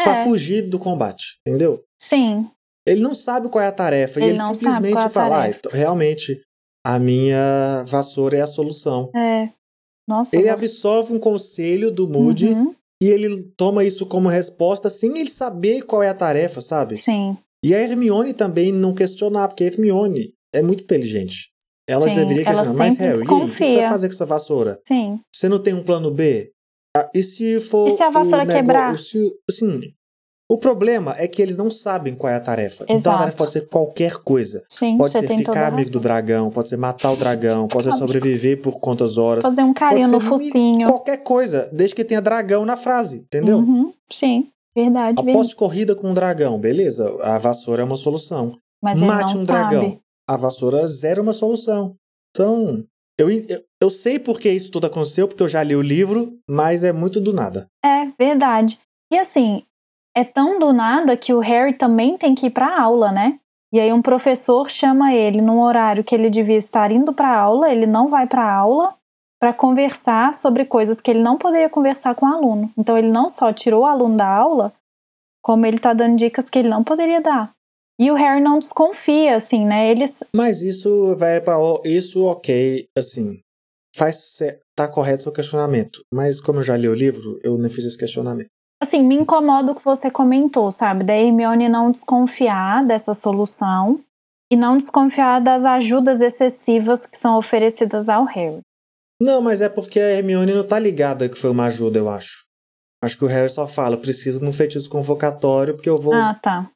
pra 0.03 0.13
É. 0.21 0.23
fugir 0.23 0.63
do 0.69 0.77
combate, 0.79 1.39
entendeu? 1.45 1.83
Sim. 1.99 2.49
Ele 2.87 3.01
não 3.01 3.15
sabe 3.15 3.49
qual 3.49 3.63
é 3.63 3.67
a 3.67 3.71
tarefa. 3.71 4.19
e 4.19 4.23
Ele 4.23 4.31
ele 4.31 4.37
não 4.37 4.53
sabe 4.53 4.57
simplesmente 4.59 5.05
é 5.05 5.09
fala: 5.09 5.37
ah, 5.37 5.41
tarefa." 5.41 5.57
então, 5.59 5.71
realmente, 5.71 6.41
a 6.85 6.99
minha 6.99 7.83
vassoura 7.87 8.37
é 8.37 8.41
a 8.41 8.47
solução. 8.47 9.09
É. 9.15 9.49
Nossa. 10.07 10.35
Ele 10.37 10.49
eu 10.49 10.53
absorve 10.53 11.13
um 11.13 11.19
conselho 11.19 11.89
do 11.91 12.07
Moody 12.07 12.49
Uhum. 12.49 12.75
e 13.01 13.07
ele 13.07 13.51
toma 13.57 13.83
isso 13.83 14.05
como 14.05 14.29
resposta 14.29 14.87
sem 14.89 15.17
ele 15.17 15.29
saber 15.29 15.81
qual 15.81 16.03
é 16.03 16.09
a 16.09 16.13
tarefa, 16.13 16.61
sabe? 16.61 16.95
Sim. 16.95 17.35
E 17.63 17.73
a 17.73 17.79
Hermione 17.81 18.33
também 18.35 18.71
não 18.71 18.93
questionar, 18.93 19.47
porque 19.47 19.63
a 19.63 19.67
Hermione 19.67 20.33
é 20.53 20.61
muito 20.61 20.83
inteligente. 20.83 21.49
Ela 21.89 22.07
Sim, 22.07 22.13
deveria 22.13 22.43
ela 22.43 22.61
questionar. 22.61 22.77
Mas, 22.77 22.93
sempre 22.93 23.05
Harry, 23.07 23.19
e 23.19 23.23
o 23.23 23.25
que 23.25 23.47
você 23.57 23.77
vai 23.77 23.89
fazer 23.89 24.07
com 24.07 24.13
essa 24.13 24.25
vassoura? 24.25 24.79
Sim. 24.87 25.19
Você 25.33 25.49
não 25.49 25.57
tem 25.59 25.73
um 25.73 25.83
plano 25.83 26.11
B? 26.11 26.51
Ah, 26.95 27.09
E 27.15 27.23
se 27.23 27.59
for. 27.59 27.87
E 27.89 27.95
se 27.97 28.03
a 28.03 28.09
vassoura 28.11 28.45
negócio- 28.45 28.61
quebrar? 28.61 28.97
Se, 28.99 29.33
assim, 29.49 29.79
o 30.49 30.57
problema 30.57 31.15
é 31.17 31.27
que 31.27 31.41
eles 31.41 31.57
não 31.57 31.71
sabem 31.71 32.13
qual 32.13 32.31
é 32.31 32.35
a 32.35 32.39
tarefa. 32.39 32.83
Então 32.83 32.95
a 32.95 32.97
Exato. 32.97 33.17
tarefa 33.17 33.37
pode 33.37 33.51
ser 33.53 33.67
qualquer 33.67 34.17
coisa. 34.17 34.63
Sim. 34.69 34.97
Pode 34.97 35.13
ser 35.13 35.27
ficar 35.27 35.67
amigo 35.67 35.89
do 35.89 35.99
dragão, 35.99 36.51
pode 36.51 36.69
ser 36.69 36.77
matar 36.77 37.11
o 37.11 37.15
dragão, 37.15 37.67
pode 37.67 37.85
ser 37.85 37.93
sobreviver 37.93 38.61
por 38.61 38.79
quantas 38.79 39.17
horas. 39.17 39.43
Fazer 39.43 39.63
um 39.63 39.73
carinho 39.73 40.09
no 40.09 40.21
focinho. 40.21 40.87
Qualquer 40.87 41.17
coisa, 41.17 41.69
desde 41.73 41.95
que 41.95 42.03
tenha 42.03 42.21
dragão 42.21 42.65
na 42.65 42.77
frase, 42.77 43.17
entendeu? 43.17 43.57
Uhum. 43.57 43.91
Sim. 44.11 44.49
Verdade. 44.75 45.17
Aposte 45.19 45.55
corrida 45.55 45.95
com 45.95 46.09
um 46.09 46.13
dragão, 46.13 46.59
beleza? 46.59 47.09
A 47.23 47.37
vassoura 47.37 47.81
é 47.81 47.85
uma 47.85 47.95
solução. 47.95 48.57
Mas 48.83 48.99
Mate 48.99 49.33
um 49.33 49.45
sabe. 49.45 49.47
dragão. 49.47 49.99
A 50.29 50.37
vassoura 50.37 50.85
zero 50.87 51.21
é 51.21 51.23
uma 51.23 51.33
solução. 51.33 51.95
Então, 52.29 52.83
eu, 53.17 53.29
eu, 53.29 53.63
eu 53.81 53.89
sei 53.89 54.19
porque 54.19 54.51
isso 54.51 54.69
tudo 54.69 54.87
aconteceu, 54.87 55.27
porque 55.27 55.41
eu 55.41 55.47
já 55.47 55.63
li 55.63 55.75
o 55.75 55.81
livro, 55.81 56.37
mas 56.49 56.83
é 56.83 56.91
muito 56.91 57.21
do 57.21 57.31
nada. 57.31 57.67
É, 57.83 58.05
verdade. 58.19 58.77
E 59.11 59.17
assim, 59.17 59.63
é 60.15 60.23
tão 60.23 60.57
do 60.57 60.71
nada 60.71 61.17
que 61.17 61.33
o 61.33 61.39
Harry 61.39 61.73
também 61.73 62.17
tem 62.17 62.33
que 62.33 62.47
ir 62.47 62.51
pra 62.51 62.81
aula, 62.81 63.11
né? 63.11 63.39
E 63.73 63.79
aí 63.79 63.91
um 63.91 64.01
professor 64.01 64.69
chama 64.69 65.13
ele 65.13 65.41
num 65.41 65.59
horário 65.59 66.03
que 66.03 66.15
ele 66.15 66.29
devia 66.29 66.57
estar 66.57 66.91
indo 66.91 67.11
pra 67.13 67.37
aula, 67.37 67.69
ele 67.69 67.85
não 67.85 68.07
vai 68.07 68.25
pra 68.25 68.49
aula 68.49 68.95
pra 69.39 69.51
conversar 69.51 70.33
sobre 70.33 70.65
coisas 70.65 71.01
que 71.01 71.11
ele 71.11 71.21
não 71.21 71.37
poderia 71.37 71.69
conversar 71.69 72.15
com 72.15 72.25
o 72.25 72.29
aluno. 72.33 72.71
Então 72.77 72.97
ele 72.97 73.09
não 73.09 73.27
só 73.27 73.51
tirou 73.51 73.83
o 73.83 73.85
aluno 73.85 74.15
da 74.15 74.27
aula, 74.27 74.73
como 75.41 75.65
ele 75.65 75.77
tá 75.77 75.93
dando 75.93 76.15
dicas 76.15 76.49
que 76.49 76.57
ele 76.57 76.69
não 76.69 76.83
poderia 76.83 77.21
dar. 77.21 77.51
E 77.99 78.09
o 78.11 78.15
Harry 78.15 78.41
não 78.41 78.59
desconfia, 78.59 79.35
assim, 79.35 79.65
né? 79.65 79.89
Eles. 79.89 80.23
Mas 80.35 80.61
isso 80.61 81.15
vai 81.17 81.39
para 81.39 81.55
isso, 81.85 82.25
ok, 82.25 82.87
assim, 82.97 83.39
faz 83.95 84.37
tá 84.75 84.87
correto 84.87 85.23
seu 85.23 85.31
questionamento. 85.31 86.01
Mas 86.13 86.41
como 86.41 86.59
eu 86.59 86.63
já 86.63 86.75
li 86.75 86.89
o 86.89 86.93
livro, 86.93 87.39
eu 87.43 87.57
não 87.57 87.69
fiz 87.69 87.85
esse 87.85 87.97
questionamento. 87.97 88.49
Assim, 88.85 89.01
me 89.01 89.15
incomoda 89.15 89.71
o 89.71 89.75
que 89.75 89.83
você 89.83 90.11
comentou, 90.11 90.69
sabe? 90.69 91.03
Da 91.03 91.15
Hermione 91.15 91.67
não 91.67 91.89
desconfiar 91.91 92.85
dessa 92.85 93.13
solução 93.15 93.99
e 94.51 94.55
não 94.55 94.77
desconfiar 94.77 95.41
das 95.41 95.65
ajudas 95.65 96.21
excessivas 96.21 97.05
que 97.05 97.17
são 97.17 97.35
oferecidas 97.37 98.07
ao 98.09 98.25
Harry. 98.25 98.59
Não, 99.19 99.41
mas 99.41 99.59
é 99.59 99.67
porque 99.69 99.99
a 99.99 100.11
Hermione 100.11 100.53
não 100.53 100.63
tá 100.67 100.77
ligada 100.77 101.27
que 101.27 101.37
foi 101.37 101.49
uma 101.49 101.65
ajuda, 101.65 101.97
eu 101.97 102.07
acho. 102.09 102.45
Acho 103.03 103.17
que 103.17 103.25
o 103.25 103.27
Harry 103.27 103.49
só 103.49 103.67
fala, 103.67 103.97
preciso 103.97 104.39
de 104.39 104.45
um 104.45 104.53
feitiço 104.53 104.89
convocatório, 104.89 105.73
porque 105.73 105.89
eu 105.89 105.97
vou. 105.97 106.13
Ah, 106.13 106.33
tá. 106.39 106.69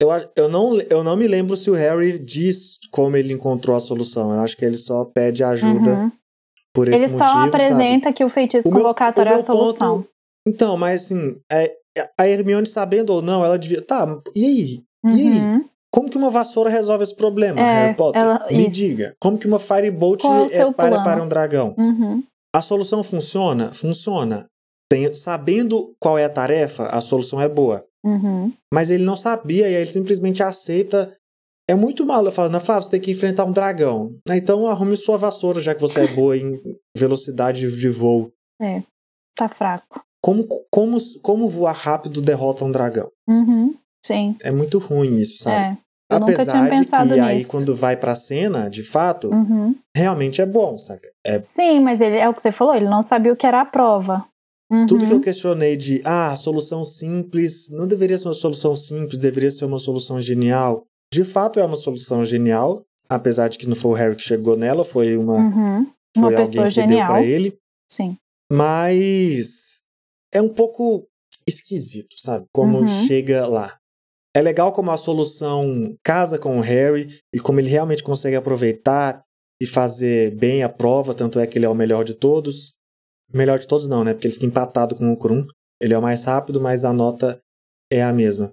Eu, 0.00 0.08
eu, 0.36 0.48
não, 0.50 0.78
eu 0.90 1.02
não 1.02 1.16
me 1.16 1.26
lembro 1.26 1.56
se 1.56 1.70
o 1.70 1.74
Harry 1.74 2.18
diz 2.18 2.78
como 2.90 3.16
ele 3.16 3.32
encontrou 3.32 3.74
a 3.74 3.80
solução. 3.80 4.30
Eu 4.34 4.40
acho 4.40 4.56
que 4.56 4.64
ele 4.64 4.76
só 4.76 5.04
pede 5.06 5.42
ajuda 5.42 5.90
Uhum. 5.90 6.12
por 6.74 6.86
esse 6.88 7.02
Ele 7.02 7.12
motivo. 7.12 7.18
só 7.28 7.34
sabe? 7.34 7.48
apresenta 7.48 8.12
que 8.12 8.22
o 8.24 8.28
feitiço 8.28 8.68
O 8.68 8.70
meu- 8.70 8.82
convocatório 8.82 9.30
o 9.30 9.32
é 9.32 9.34
a 9.34 9.36
meu 9.38 9.44
solução. 9.46 9.96
ponto- 10.02 10.10
Então, 10.46 10.76
mas 10.76 11.04
assim, 11.04 11.40
é- 11.50 11.74
a 12.18 12.28
Hermione 12.28 12.66
sabendo 12.66 13.10
ou 13.10 13.22
não, 13.22 13.44
ela 13.44 13.58
devia. 13.58 13.82
Tá, 13.82 14.06
e 14.34 14.44
aí? 14.44 14.84
E 15.06 15.20
aí? 15.20 15.38
Uhum. 15.40 15.68
Como 15.90 16.10
que 16.10 16.18
uma 16.18 16.28
vassoura 16.30 16.68
resolve 16.68 17.04
esse 17.04 17.14
problema, 17.16 17.58
É, 17.60 17.74
Harry 17.86 17.96
Potter? 17.96 18.20
ela- 18.20 18.46
Me 18.50 18.66
isso. 18.66 18.76
diga. 18.76 19.16
Como 19.20 19.38
que 19.38 19.46
uma 19.46 19.58
Firebolt 19.58 20.22
é 20.24 20.56
é 20.58 20.72
para 20.72 21.02
para 21.02 21.22
um 21.22 21.28
dragão? 21.28 21.74
Uhum. 21.78 22.22
A 22.54 22.60
solução 22.60 23.02
funciona? 23.02 23.72
Funciona. 23.72 24.46
Tem- 24.90 25.12
sabendo 25.14 25.94
qual 25.98 26.18
é 26.18 26.24
a 26.24 26.28
tarefa, 26.30 26.86
a 26.88 27.00
solução 27.00 27.40
é 27.40 27.48
boa. 27.48 27.84
Uhum. 28.04 28.52
Mas 28.72 28.90
ele 28.90 29.04
não 29.04 29.16
sabia 29.16 29.62
e 29.68 29.74
aí 29.74 29.82
ele 29.82 29.90
simplesmente 29.90 30.42
aceita. 30.42 31.12
É 31.68 31.74
muito 31.74 32.04
mal. 32.06 32.24
Eu 32.24 32.30
falo, 32.30 32.48
na 32.50 32.60
Flávia, 32.60 32.82
você 32.82 32.90
tem 32.90 33.00
que 33.00 33.10
enfrentar 33.10 33.44
um 33.44 33.50
dragão. 33.52 34.16
Ah, 34.28 34.36
Então 34.36 34.66
arrume 34.68 34.96
sua 34.96 35.16
vassoura, 35.16 35.60
já 35.60 35.74
que 35.74 35.80
você 35.80 36.00
é 36.00 36.06
boa 36.14 36.36
em 36.36 36.60
velocidade 36.96 37.60
de 37.68 37.88
voo. 37.88 38.30
Tá 39.34 39.48
fraco. 39.48 40.02
Como, 40.26 40.44
como, 40.72 40.98
como 41.22 41.48
voar 41.48 41.76
rápido 41.76 42.20
derrota 42.20 42.64
um 42.64 42.70
dragão? 42.72 43.08
Uhum. 43.28 43.74
Sim. 44.04 44.34
É 44.42 44.50
muito 44.50 44.78
ruim 44.78 45.14
isso, 45.20 45.40
sabe? 45.44 45.56
É. 45.56 45.78
Eu 46.10 46.18
nunca 46.20 46.32
Apesar 46.32 46.50
tinha 46.52 46.68
pensado 46.68 47.08
de 47.10 47.14
que 47.14 47.20
aí, 47.20 47.36
nisso. 47.38 47.50
quando 47.52 47.76
vai 47.76 47.96
pra 47.96 48.16
cena, 48.16 48.68
de 48.68 48.82
fato, 48.82 49.28
Uhum. 49.30 49.74
realmente 49.96 50.40
é 50.42 50.46
bom, 50.46 50.76
saca? 50.78 51.08
É 51.24 51.40
Sim, 51.42 51.78
mas 51.78 52.00
ele 52.00 52.16
é 52.16 52.28
o 52.28 52.34
que 52.34 52.40
você 52.40 52.50
falou, 52.50 52.74
ele 52.74 52.88
não 52.88 53.02
sabia 53.02 53.32
o 53.32 53.36
que 53.36 53.46
era 53.46 53.60
a 53.60 53.64
prova. 53.64 54.26
Uhum. 54.68 54.84
tudo 54.86 55.06
que 55.06 55.12
eu 55.12 55.20
questionei 55.20 55.76
de, 55.76 56.02
ah, 56.04 56.34
solução 56.34 56.84
simples, 56.84 57.68
não 57.70 57.86
deveria 57.86 58.18
ser 58.18 58.26
uma 58.26 58.34
solução 58.34 58.74
simples, 58.74 59.16
deveria 59.16 59.48
ser 59.52 59.64
uma 59.64 59.78
solução 59.78 60.20
genial. 60.20 60.82
De 61.14 61.22
fato, 61.22 61.60
é 61.60 61.64
uma 61.64 61.76
solução 61.76 62.24
genial, 62.24 62.82
apesar 63.08 63.46
de 63.46 63.58
que 63.58 63.68
não 63.68 63.76
foi 63.76 63.92
o 63.92 63.94
Harry 63.94 64.16
que 64.16 64.22
chegou 64.24 64.56
nela, 64.56 64.82
foi 64.82 65.16
uma, 65.16 65.34
Uhum. 65.34 65.84
foi 65.84 65.92
Uma 66.18 66.26
alguém 66.30 66.44
pessoa 66.46 66.64
que 66.64 66.70
genial. 66.70 66.98
deu 66.98 67.06
pra 67.06 67.22
ele. 67.22 67.56
Sim. 67.88 68.16
Mas 68.52 69.82
é 70.36 70.42
um 70.42 70.48
pouco 70.48 71.06
esquisito, 71.46 72.14
sabe? 72.18 72.46
Como 72.52 72.78
Uhum. 72.80 72.86
chega 73.06 73.46
lá. 73.46 73.76
É 74.34 74.42
legal 74.42 74.70
como 74.72 74.90
a 74.90 74.96
solução 74.96 75.96
casa 76.04 76.38
com 76.38 76.58
o 76.58 76.60
Harry 76.60 77.08
e 77.34 77.40
como 77.40 77.58
ele 77.58 77.70
realmente 77.70 78.02
consegue 78.02 78.36
aproveitar 78.36 79.22
e 79.60 79.66
fazer 79.66 80.34
bem 80.36 80.62
a 80.62 80.68
prova, 80.68 81.14
tanto 81.14 81.38
é 81.40 81.46
que 81.46 81.56
ele 81.58 81.64
é 81.64 81.68
o 81.68 81.74
melhor 81.74 82.04
de 82.04 82.14
todos. 82.14 82.74
Melhor 83.32 83.58
de 83.58 83.66
todos 83.66 83.88
não, 83.88 84.04
né? 84.04 84.12
Porque 84.12 84.26
ele 84.26 84.34
fica 84.34 84.46
empatado 84.46 84.94
com 84.94 85.10
o 85.10 85.16
Krum. 85.16 85.46
Ele 85.80 85.94
é 85.94 85.98
o 85.98 86.02
mais 86.02 86.24
rápido, 86.24 86.60
mas 86.60 86.84
a 86.84 86.92
nota 86.92 87.40
é 87.90 88.02
a 88.02 88.12
mesma. 88.12 88.52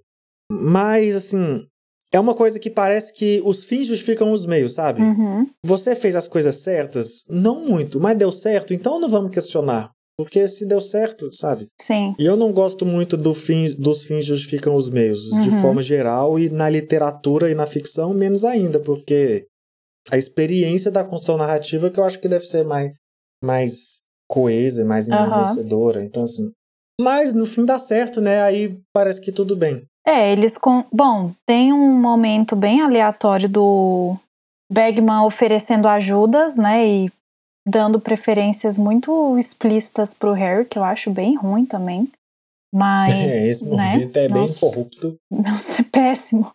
Mas, 0.52 1.16
assim, 1.16 1.66
é 2.14 2.20
uma 2.20 2.34
coisa 2.34 2.60
que 2.60 2.70
parece 2.70 3.14
que 3.14 3.42
os 3.44 3.64
fins 3.66 3.88
justificam 3.88 4.32
os 4.32 4.46
meios, 4.46 4.74
sabe? 4.74 5.02
Uhum. 5.02 5.50
Você 5.66 5.96
fez 5.96 6.16
as 6.16 6.28
coisas 6.28 6.58
certas? 6.58 7.24
Não 7.30 7.66
muito, 7.66 8.00
mas 8.00 8.18
deu 8.18 8.32
certo, 8.32 8.74
então 8.74 9.00
não 9.00 9.10
vamos 9.10 9.32
questionar. 9.32 9.92
Porque 10.18 10.48
se 10.48 10.66
deu 10.68 10.80
certo, 10.80 11.34
sabe? 11.34 11.68
Sim. 11.82 12.16
E 12.20 12.26
eu 12.26 12.36
não 12.38 12.52
gosto 12.54 12.86
muito 12.86 13.18
do 13.18 13.34
fim, 13.34 13.74
dos 13.76 14.04
fins 14.04 14.26
justificam 14.26 14.76
os 14.76 14.90
meios, 14.90 15.32
de 15.42 15.50
Uhum. 15.50 15.58
forma 15.62 15.82
geral, 15.82 16.38
e 16.38 16.50
na 16.50 16.70
literatura 16.70 17.50
e 17.50 17.56
na 17.56 17.66
ficção, 17.66 18.14
menos 18.14 18.44
ainda, 18.44 18.80
porque 18.80 19.48
a 20.12 20.18
experiência 20.18 20.92
da 20.92 21.04
construção 21.04 21.38
narrativa 21.38 21.90
que 21.90 22.00
eu 22.00 22.04
acho 22.04 22.20
que 22.20 22.28
deve 22.28 22.46
ser 22.46 22.64
mais, 22.64 22.96
mais 23.44 24.04
coesa, 24.30 24.86
mais 24.86 25.10
Aham. 25.10 25.32
enriquecedora. 25.40 26.04
Então, 26.04 26.24
assim. 26.24 26.52
Mas 27.02 27.34
no 27.34 27.46
fim 27.46 27.66
dá 27.66 27.80
certo, 27.80 28.22
né? 28.22 28.42
Aí 28.44 28.80
parece 28.94 29.20
que 29.20 29.32
tudo 29.32 29.56
bem. 29.56 29.84
É, 30.06 30.32
eles 30.32 30.58
com. 30.58 30.86
Bom, 30.92 31.34
tem 31.46 31.74
um 31.74 32.00
momento 32.00 32.56
bem 32.56 32.82
aleatório 32.82 33.50
do 33.50 34.16
Bagman 34.72 35.26
oferecendo 35.26 35.88
ajudas, 35.88 36.56
né? 36.58 36.86
E 36.88 37.12
dando 37.68 38.00
preferências 38.00 38.78
muito 38.78 39.38
explícitas 39.38 40.14
pro 40.14 40.34
Harry, 40.34 40.66
que 40.66 40.78
eu 40.78 40.84
acho 40.84 41.10
bem 41.10 41.36
ruim 41.36 41.66
também. 41.66 42.10
Mas. 42.74 43.14
É, 43.14 43.48
esse 43.48 43.66
né? 43.66 44.10
é 44.16 44.28
bem 44.28 44.54
corrupto. 44.60 45.16
Nossa, 45.32 45.82
é 45.82 45.86
péssimo. 45.86 46.52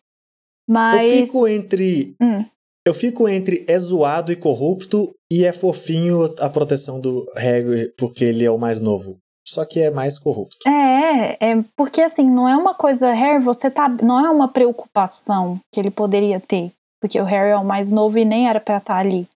Mas. 0.69 1.03
Eu 1.03 1.27
fico 1.27 1.49
entre. 1.49 2.15
Hum. 2.21 2.39
Eu 2.87 2.95
fico 2.95 3.29
entre 3.29 3.67
é 3.69 3.79
zoado 3.79 4.33
e 4.33 4.37
corrupto 4.37 5.15
e 5.31 5.45
é 5.45 5.53
fofinho 5.53 6.25
a 6.39 6.49
proteção 6.49 6.99
do 6.99 7.31
Harry 7.37 7.93
porque 7.99 8.25
ele 8.25 8.45
é 8.45 8.51
o 8.51 8.59
mais 8.59 8.81
novo. 8.81 9.19
Só 9.47 9.65
que 9.65 9.81
é 9.81 9.91
mais 9.91 10.19
corrupto. 10.19 10.57
É, 10.67 11.51
é 11.51 11.65
porque 11.77 12.03
assim, 12.03 12.29
não 12.31 12.49
é 12.49 12.57
uma 12.57 12.75
coisa, 12.75 13.13
Harry, 13.13 13.43
você 13.43 13.71
tá. 13.71 13.89
Não 13.89 14.25
é 14.25 14.31
uma 14.31 14.49
preocupação 14.49 15.61
que 15.73 15.81
ele 15.81 15.91
poderia 15.91 16.41
ter. 16.41 16.73
Porque 17.01 17.21
o 17.21 17.25
Harry 17.25 17.51
é 17.51 17.57
o 17.57 17.65
mais 17.65 17.91
novo 17.91 18.19
e 18.19 18.25
nem 18.25 18.49
era 18.49 18.61
pra 18.61 18.79
estar 18.79 18.97
ali. 18.97 19.29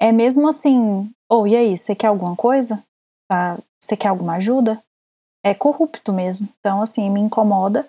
É 0.00 0.10
mesmo 0.12 0.48
assim, 0.48 1.10
ou 1.28 1.42
oh, 1.42 1.46
e 1.46 1.54
aí, 1.54 1.76
você 1.76 1.94
quer 1.94 2.06
alguma 2.06 2.34
coisa? 2.34 2.82
Tá? 3.28 3.58
Você 3.82 3.96
quer 3.96 4.08
alguma 4.08 4.34
ajuda? 4.34 4.82
É 5.44 5.54
corrupto 5.54 6.12
mesmo. 6.12 6.48
Então, 6.58 6.82
assim, 6.82 7.10
me 7.10 7.20
incomoda. 7.20 7.86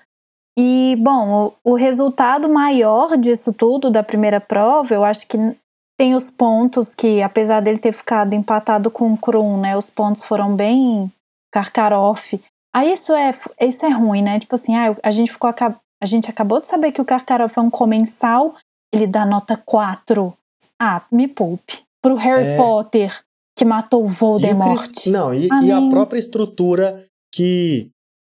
E, 0.57 0.97
bom, 0.99 1.53
o, 1.63 1.71
o 1.71 1.75
resultado 1.75 2.49
maior 2.49 3.17
disso 3.17 3.53
tudo, 3.53 3.89
da 3.89 4.03
primeira 4.03 4.41
prova, 4.41 4.93
eu 4.93 5.03
acho 5.03 5.25
que 5.27 5.37
tem 5.97 6.15
os 6.15 6.29
pontos 6.29 6.93
que, 6.93 7.21
apesar 7.21 7.61
dele 7.61 7.79
ter 7.79 7.93
ficado 7.93 8.33
empatado 8.33 8.91
com 8.91 9.13
o 9.13 9.17
Krum, 9.17 9.59
né? 9.59 9.77
Os 9.77 9.89
pontos 9.89 10.23
foram 10.23 10.55
bem 10.55 11.11
Karkaroff. 11.51 12.41
Aí 12.73 12.91
isso 12.91 13.13
é, 13.13 13.31
isso 13.61 13.85
é 13.85 13.89
ruim, 13.89 14.21
né? 14.21 14.39
Tipo 14.39 14.55
assim, 14.55 14.75
ah, 14.75 14.95
a 15.03 15.11
gente 15.11 15.31
ficou 15.31 15.49
a 15.49 16.05
gente 16.05 16.29
acabou 16.29 16.59
de 16.59 16.67
saber 16.67 16.91
que 16.91 17.01
o 17.01 17.05
Karkaroff 17.05 17.57
é 17.57 17.61
um 17.61 17.69
comensal, 17.69 18.55
ele 18.91 19.05
dá 19.05 19.25
nota 19.25 19.55
4. 19.55 20.33
Ah, 20.79 21.03
me 21.11 21.27
poupe. 21.27 21.83
Pro 22.01 22.15
Harry 22.15 22.43
É. 22.43 22.57
Potter, 22.57 23.19
que 23.57 23.63
matou 23.65 24.01
o 24.01 24.05
E 24.05 24.07
o 24.07 24.09
Voldemort. 24.09 25.05
Não, 25.07 25.33
e, 25.33 25.47
e 25.63 25.71
a 25.71 25.87
própria 25.89 26.17
estrutura 26.19 27.03
que 27.33 27.89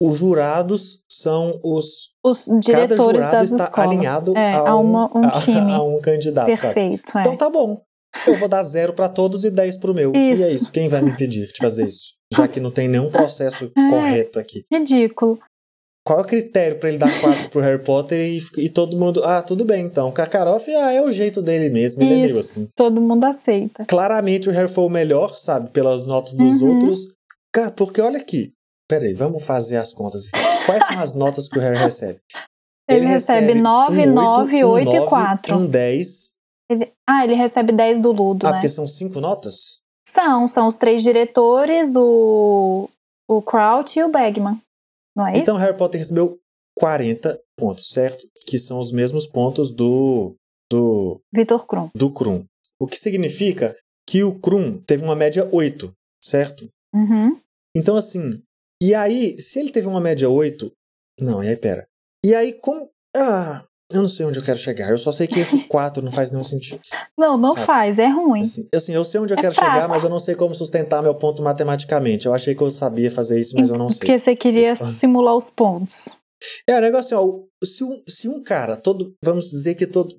os 0.02 0.18
jurados 0.18 1.00
são 1.12 1.60
os. 1.64 2.10
Os 2.26 2.46
Cada 2.46 2.60
diretores 2.60 3.24
jurado 3.24 3.38
das 3.38 3.52
está 3.52 3.64
escolas. 3.66 3.90
alinhado 3.92 4.38
é, 4.38 4.52
a, 4.52 4.70
a 4.70 4.78
um, 4.78 4.82
uma- 4.82 5.18
um 5.18 5.26
a- 5.26 5.32
time. 5.32 5.72
a 5.74 5.82
um 5.84 6.02
candidato? 6.02 6.48
Perfeito, 6.48 7.18
é. 7.18 7.22
Então 7.22 7.38
tá 7.38 7.50
bom. 7.50 7.82
Eu 8.28 8.36
vou 8.36 8.50
dar 8.50 8.62
zero 8.64 8.92
pra 8.94 9.08
todos 9.08 9.46
e 9.46 9.50
10 9.52 9.78
pro 9.78 9.94
meu. 9.94 10.12
E 10.14 10.18
é 10.18 10.30
Isso. 10.32 10.48
isso. 10.64 10.72
Quem 10.72 10.90
vai 10.90 11.02
me 11.02 11.12
impedir 11.12 11.48
de 11.48 11.58
fazer 11.58 11.86
isso? 11.86 12.14
Já 12.36 12.46
que 12.48 12.60
não 12.60 12.70
tem 12.72 12.88
nenhum 12.88 13.10
processo 13.10 13.72
É. 13.78 13.90
correto 13.90 14.38
aqui. 14.40 14.66
Ridículo. 14.72 15.40
Qual 16.04 16.20
é 16.20 16.22
o 16.24 16.26
critério 16.26 16.80
pra 16.80 16.90
ele 16.90 16.98
dar 16.98 17.22
4 17.22 17.50
pro 17.50 17.62
Harry 17.62 17.84
Potter 17.84 18.20
e, 18.28 18.40
e 18.58 18.70
todo 18.70 18.98
mundo. 18.98 19.24
Ah, 19.24 19.42
tudo 19.44 19.64
bem 19.64 19.86
então. 19.86 20.12
Karkaroff 20.12 20.68
ah, 20.74 20.92
é 20.92 21.02
o 21.02 21.12
jeito 21.12 21.42
dele 21.44 21.70
mesmo. 21.70 22.02
Ele 22.02 22.22
é 22.22 22.26
Isso, 22.26 22.40
assim. 22.40 22.68
todo 22.76 23.00
mundo 23.00 23.26
aceita. 23.26 23.86
Claramente 23.86 24.50
o 24.50 24.52
Harry 24.52 24.68
foi 24.68 24.84
o 24.86 24.90
melhor, 24.90 25.30
sabe? 25.38 25.70
Pelas 25.70 26.06
notas 26.08 26.34
dos 26.34 26.62
Uhum. 26.62 26.74
outros. 26.74 27.02
Cara, 27.54 27.70
porque 27.72 28.02
olha 28.02 28.18
aqui. 28.18 28.52
Peraí, 28.90 29.14
vamos 29.14 29.46
fazer 29.46 29.78
as 29.78 29.94
contas. 29.94 30.32
Quais 30.66 30.86
são 30.88 31.00
as 31.00 31.14
notas 31.14 31.48
que 31.48 31.58
o 31.60 31.62
Harry 31.62 31.78
recebe? 31.78 32.20
Ele, 32.90 33.06
recebe 33.06 33.54
9, 33.54 34.08
um 34.08 34.14
9, 34.14 34.64
8 34.66 34.90
um 34.90 34.94
e 34.94 34.96
9, 34.98 35.10
4. 35.10 35.56
Um 35.56 35.66
10. 35.68 36.32
Ele- 36.70 36.92
ah, 37.08 37.24
ele 37.24 37.36
recebe 37.36 37.72
10 37.72 38.02
do 38.02 38.12
Ludo, 38.12 38.48
Ah, 38.48 38.52
né? 38.52 38.56
porque 38.58 38.70
são 38.70 38.88
cinco 38.88 39.22
notas? 39.22 39.82
São, 40.08 40.48
são 40.48 40.68
os 40.68 40.78
três 40.78 41.04
diretores, 41.04 41.96
o, 41.96 42.90
o 43.30 43.42
Crouch 43.42 43.98
e 43.98 44.04
o 44.04 44.10
Bagman. 44.10 44.60
Não 45.16 45.28
é 45.28 45.38
Então 45.38 45.56
isso? 45.56 45.64
Harry 45.64 45.78
Potter 45.78 46.00
recebeu 46.00 46.40
40 46.78 47.40
pontos, 47.58 47.90
certo? 47.90 48.26
Que 48.48 48.58
são 48.58 48.80
os 48.80 48.92
mesmos 48.92 49.28
pontos 49.28 49.72
do 49.72 50.36
do 50.72 51.20
Vitor 51.34 51.66
Krum. 51.68 51.90
do 51.94 52.12
Krum. 52.12 52.46
O 52.80 52.88
que 52.88 52.98
significa 52.98 53.76
que 54.08 54.24
o 54.24 54.40
Krum 54.40 54.78
teve 54.80 55.04
uma 55.04 55.16
média 55.16 55.48
8, 55.52 55.92
certo? 56.24 56.68
Uhum. 56.94 57.38
Então 57.76 57.98
assim, 57.98 58.42
e 58.82 58.96
aí, 58.96 59.38
se 59.38 59.60
ele 59.60 59.70
teve 59.72 59.88
uma 59.88 60.00
média 60.00 60.30
8, 60.30 60.72
não, 61.20 61.44
e 61.44 61.50
aí 61.50 61.58
pera. 61.58 61.86
E 62.26 62.34
aí 62.34 62.54
como 62.54 62.90
ah, 63.16 63.64
eu 63.94 64.02
não 64.02 64.10
sei 64.10 64.26
onde 64.26 64.40
eu 64.40 64.44
quero 64.44 64.58
chegar. 64.58 64.90
Eu 64.90 64.98
só 64.98 65.12
sei 65.12 65.28
que 65.28 65.40
esse 65.40 65.60
4 65.70 66.04
não 66.04 66.12
faz 66.12 66.32
nenhum 66.32 66.44
sentido. 66.44 66.80
Não, 67.18 67.38
não 67.38 67.54
Sabe? 67.54 67.66
faz, 67.66 68.00
é 68.00 68.08
ruim. 68.08 68.42
Assim, 68.42 68.68
assim, 68.74 68.94
eu 68.94 69.04
sei 69.04 69.20
onde 69.22 69.34
eu 69.34 69.38
É 69.38 69.42
quero 69.42 69.54
chegar, 69.54 69.88
mas 69.88 70.04
eu 70.04 70.10
não 70.10 70.20
sei 70.20 70.36
como 70.36 70.54
sustentar 70.56 71.02
meu 71.04 71.16
ponto 71.16 71.42
matematicamente. 71.44 72.26
Eu 72.26 72.34
achei 72.34 72.56
que 72.56 72.62
eu 72.62 72.72
sabia 72.72 73.10
fazer 73.12 73.40
isso, 73.40 73.56
mas 73.56 73.70
eu 73.70 73.78
não 73.78 73.90
sei. 73.90 74.00
Porque 74.00 74.18
você 74.20 74.36
queria 74.36 74.74
Isso. 74.74 74.86
simular 74.86 75.36
os 75.36 75.50
pontos. 75.50 76.10
É, 76.68 76.76
o 76.78 76.82
negócio 76.82 77.16
assim, 77.18 77.28
ó, 77.30 77.66
se 77.66 77.84
um, 77.84 78.02
se 78.08 78.28
um 78.28 78.42
cara, 78.42 78.76
todo, 78.76 79.14
vamos 79.24 79.46
dizer 79.52 79.76
que 79.76 79.86
todo, 79.86 80.16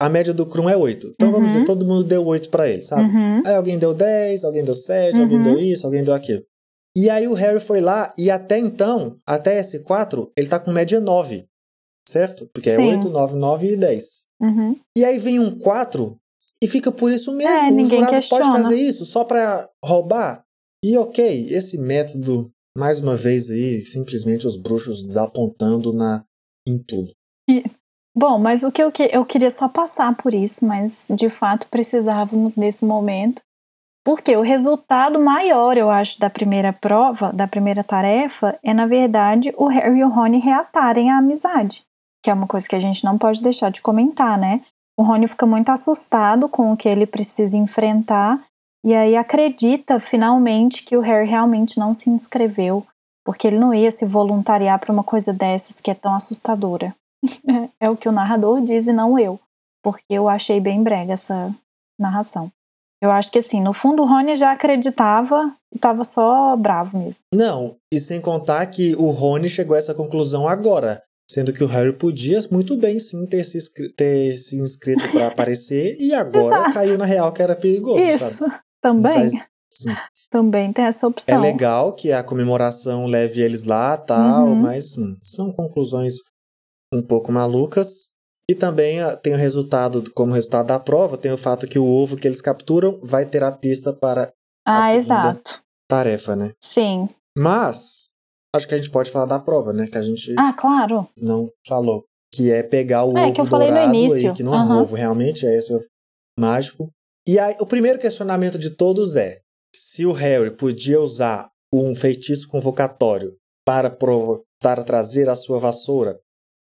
a 0.00 0.08
média 0.10 0.34
do 0.34 0.44
Krum 0.44 0.68
é 0.68 0.76
8. 0.76 1.12
Então 1.14 1.30
vamos 1.30 1.52
Uhum. 1.52 1.60
dizer, 1.60 1.64
todo 1.64 1.86
mundo 1.86 2.04
deu 2.04 2.24
8 2.26 2.50
pra 2.50 2.68
ele, 2.68 2.82
sabe? 2.82 3.04
Uhum. 3.08 3.42
Aí 3.46 3.54
alguém 3.54 3.78
deu 3.78 3.94
10, 3.94 4.44
alguém 4.44 4.62
deu 4.64 4.74
7, 4.74 5.18
alguém 5.20 5.38
Uhum. 5.38 5.42
deu 5.44 5.58
isso, 5.58 5.86
alguém 5.86 6.04
deu 6.04 6.12
aquilo. 6.12 6.42
E 6.96 7.08
aí 7.10 7.26
o 7.26 7.32
Harry 7.34 7.58
foi 7.60 7.80
lá, 7.80 8.12
e 8.18 8.30
até 8.30 8.58
então, 8.58 9.16
até 9.26 9.58
esse 9.58 9.80
4, 9.80 10.30
ele 10.36 10.48
tá 10.48 10.58
com 10.60 10.70
média 10.70 11.00
9, 11.00 11.44
certo? 12.08 12.48
Porque 12.52 12.70
é 12.70 12.76
Sim. 12.76 12.88
8, 12.90 13.08
9, 13.08 13.36
9 13.36 13.72
e 13.72 13.76
10. 13.76 14.24
Uhum. 14.40 14.80
E 14.96 15.04
aí 15.04 15.18
vem 15.18 15.38
um 15.38 15.58
4 15.58 16.16
e 16.62 16.68
fica 16.68 16.90
por 16.90 17.10
isso 17.10 17.32
mesmo. 17.32 17.66
É, 17.66 17.68
o 17.68 17.70
ninguém 17.70 17.98
jurado 17.98 18.14
questiona. 18.16 18.44
pode 18.44 18.62
fazer 18.62 18.76
isso 18.76 19.04
só 19.04 19.24
pra 19.24 19.68
roubar. 19.84 20.44
E 20.84 20.96
ok, 20.98 21.46
esse 21.50 21.78
método, 21.78 22.50
mais 22.76 23.00
uma 23.00 23.16
vez 23.16 23.50
aí, 23.50 23.80
simplesmente 23.80 24.46
os 24.46 24.56
bruxos 24.56 25.02
desapontando 25.02 25.92
na, 25.92 26.24
em 26.66 26.78
tudo. 26.78 27.12
Bom, 28.16 28.38
mas 28.38 28.62
o 28.62 28.70
que 28.70 28.82
eu, 28.82 28.92
que 28.92 29.10
eu 29.12 29.24
queria 29.24 29.50
só 29.50 29.68
passar 29.68 30.16
por 30.16 30.32
isso, 30.32 30.64
mas 30.64 31.06
de 31.10 31.28
fato 31.28 31.66
precisávamos 31.68 32.56
nesse 32.56 32.84
momento. 32.84 33.42
Porque 34.04 34.36
o 34.36 34.42
resultado 34.42 35.18
maior, 35.18 35.78
eu 35.78 35.90
acho, 35.90 36.20
da 36.20 36.28
primeira 36.28 36.72
prova, 36.72 37.32
da 37.32 37.48
primeira 37.48 37.82
tarefa, 37.82 38.58
é, 38.62 38.74
na 38.74 38.86
verdade, 38.86 39.52
o 39.56 39.66
Harry 39.66 40.00
e 40.00 40.04
o 40.04 40.10
Rony 40.10 40.38
reatarem 40.38 41.10
a 41.10 41.18
amizade. 41.18 41.82
Que 42.24 42.30
é 42.30 42.34
uma 42.34 42.46
coisa 42.46 42.66
que 42.66 42.74
a 42.74 42.80
gente 42.80 43.04
não 43.04 43.18
pode 43.18 43.42
deixar 43.42 43.70
de 43.70 43.82
comentar, 43.82 44.38
né? 44.38 44.62
O 44.98 45.02
Rony 45.02 45.28
fica 45.28 45.44
muito 45.44 45.70
assustado 45.70 46.48
com 46.48 46.72
o 46.72 46.76
que 46.76 46.88
ele 46.88 47.06
precisa 47.06 47.56
enfrentar 47.56 48.42
e 48.84 48.94
aí 48.94 49.16
acredita 49.16 49.98
finalmente 49.98 50.84
que 50.84 50.94
o 50.94 51.00
Harry 51.00 51.26
realmente 51.26 51.78
não 51.78 51.94
se 51.94 52.10
inscreveu, 52.10 52.86
porque 53.24 53.46
ele 53.46 53.58
não 53.58 53.72
ia 53.72 53.90
se 53.90 54.04
voluntariar 54.04 54.78
para 54.78 54.92
uma 54.92 55.02
coisa 55.02 55.32
dessas 55.32 55.80
que 55.80 55.90
é 55.90 55.94
tão 55.94 56.14
assustadora. 56.14 56.94
é 57.80 57.88
o 57.88 57.96
que 57.96 58.08
o 58.08 58.12
narrador 58.12 58.60
diz 58.60 58.86
e 58.86 58.92
não 58.92 59.18
eu, 59.18 59.40
porque 59.82 60.04
eu 60.10 60.28
achei 60.28 60.60
bem 60.60 60.82
brega 60.82 61.14
essa 61.14 61.50
narração. 61.98 62.52
Eu 63.02 63.10
acho 63.10 63.32
que 63.32 63.38
assim, 63.38 63.60
no 63.60 63.72
fundo 63.72 64.02
o 64.02 64.06
Rony 64.06 64.36
já 64.36 64.52
acreditava 64.52 65.54
e 65.74 65.78
tava 65.78 66.04
só 66.04 66.54
bravo 66.54 66.98
mesmo. 66.98 67.22
Não, 67.34 67.76
e 67.92 67.98
sem 67.98 68.20
contar 68.20 68.66
que 68.66 68.94
o 68.96 69.10
Rony 69.10 69.48
chegou 69.48 69.76
a 69.76 69.78
essa 69.78 69.94
conclusão 69.94 70.46
agora. 70.46 71.02
Sendo 71.30 71.52
que 71.52 71.64
o 71.64 71.66
Harry 71.66 71.92
podia 71.92 72.38
muito 72.50 72.76
bem 72.76 72.98
sim 72.98 73.24
ter 73.26 73.42
se, 73.44 73.58
ter 73.96 74.34
se 74.36 74.56
inscrito 74.58 75.08
pra 75.10 75.28
aparecer 75.28 75.96
e 75.98 76.12
agora 76.14 76.56
Exato. 76.58 76.74
caiu 76.74 76.98
na 76.98 77.04
real 77.06 77.32
que 77.32 77.42
era 77.42 77.56
perigoso, 77.56 77.98
sabe? 78.18 78.32
Isso, 78.32 78.44
também, 78.80 79.30
Faz- 79.30 79.44
sim. 79.72 79.94
também 80.30 80.72
tem 80.72 80.84
essa 80.84 81.06
É 81.06 81.08
opção. 81.08 81.40
legal 81.40 81.94
que 81.94 82.12
a 82.12 82.22
comemoração 82.22 83.06
leve 83.06 83.40
eles 83.40 83.64
lá 83.64 83.96
tal, 83.96 84.48
Uhum. 84.48 84.54
mas 84.54 84.98
hum, 84.98 85.16
são 85.22 85.50
conclusões 85.50 86.16
um 86.92 87.00
pouco 87.02 87.32
malucas. 87.32 88.08
E 88.50 88.54
também 88.54 89.00
ah, 89.00 89.16
tem 89.16 89.32
o 89.32 89.38
resultado, 89.38 90.12
como 90.12 90.34
resultado 90.34 90.66
da 90.66 90.78
prova, 90.78 91.16
tem 91.16 91.32
o 91.32 91.38
fato 91.38 91.66
que 91.66 91.78
o 91.78 91.86
ovo 91.86 92.14
que 92.18 92.28
eles 92.28 92.42
capturam 92.42 93.00
vai 93.02 93.24
ter 93.24 93.42
a 93.42 93.50
pista 93.50 93.90
para 93.94 94.30
ah, 94.66 94.82
segunda- 94.82 94.98
exato. 94.98 95.62
tarefa, 95.88 96.36
né? 96.36 96.52
Sim. 96.62 97.08
Mas, 97.36 98.10
acho 98.54 98.66
que 98.68 98.74
a 98.74 98.78
gente 98.78 98.90
pode 98.90 99.10
falar 99.10 99.26
da 99.26 99.38
prova, 99.38 99.72
né? 99.72 99.86
Que 99.86 99.98
a 99.98 100.02
gente 100.02 100.34
Ah, 100.38 100.52
claro. 100.52 101.08
não 101.20 101.50
falou. 101.66 102.04
Que 102.32 102.50
é 102.50 102.62
pegar 102.62 103.04
o 103.04 103.16
É, 103.16 103.24
ovo 103.26 103.34
que 103.34 103.40
eu 103.40 103.46
falei 103.46 103.70
no 103.70 103.82
início. 103.82 104.30
aí, 104.30 104.34
que 104.36 104.42
não 104.42 104.54
é 104.54 104.58
um 104.58 104.82
ovo 104.82 104.94
realmente, 104.96 105.46
é 105.46 105.56
esse 105.56 105.72
o 105.74 105.80
mágico. 106.38 106.90
E 107.26 107.38
aí, 107.38 107.54
o 107.60 107.66
primeiro 107.66 107.98
questionamento 107.98 108.58
de 108.58 108.70
todos 108.70 109.14
é: 109.16 109.40
se 109.74 110.04
o 110.04 110.12
Harry 110.12 110.50
podia 110.50 111.00
usar 111.00 111.48
um 111.72 111.94
feitiço 111.94 112.48
convocatório 112.48 113.36
para, 113.66 113.88
provo- 113.90 114.42
para 114.60 114.82
trazer 114.84 115.28
a 115.28 115.34
sua 115.34 115.58
vassoura, 115.58 116.18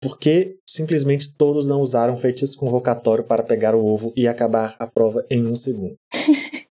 por 0.01 0.19
que 0.19 0.57
simplesmente 0.69 1.35
todos 1.37 1.67
não 1.69 1.81
usaram 1.81 2.15
um 2.15 2.17
feitiço 2.17 2.57
convocatório 2.57 3.25
para 3.25 3.43
pegar 3.43 3.75
o 3.75 3.85
ovo 3.85 4.13
e 4.17 4.27
acabar 4.29 4.77
a 4.79 4.87
prova 4.87 5.25
em 5.29 5.45
um 5.47 5.57
segundo? 5.57 5.97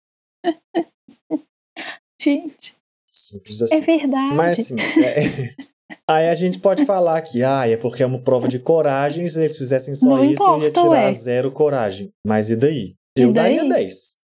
Gente, 2.20 2.76
Simples 3.28 3.62
assim. 3.62 3.76
é 3.76 3.80
verdade. 3.80 4.34
Mas 4.34 4.58
assim, 4.58 4.76
é- 5.02 5.54
aí 6.08 6.28
a 6.28 6.34
gente 6.34 6.58
pode 6.58 6.84
falar 6.86 7.20
que 7.22 7.42
ah, 7.42 7.68
é 7.68 7.76
porque 7.76 8.02
é 8.02 8.06
uma 8.06 8.18
prova 8.20 8.48
de 8.48 8.58
coragem, 8.58 9.26
se 9.28 9.38
eles 9.38 9.56
fizessem 9.56 9.94
só 9.94 10.08
Não 10.08 10.24
isso, 10.24 10.42
ia 10.42 10.68
importa, 10.68 10.70
tirar 10.82 10.90
ué. 11.06 11.12
zero 11.12 11.50
coragem. 11.50 12.10
Mas 12.26 12.50
e 12.50 12.56
daí? 12.56 12.94
E 13.18 13.22
Eu 13.22 13.32
daí? 13.32 13.56
daria 13.56 13.68
10. 13.68 13.94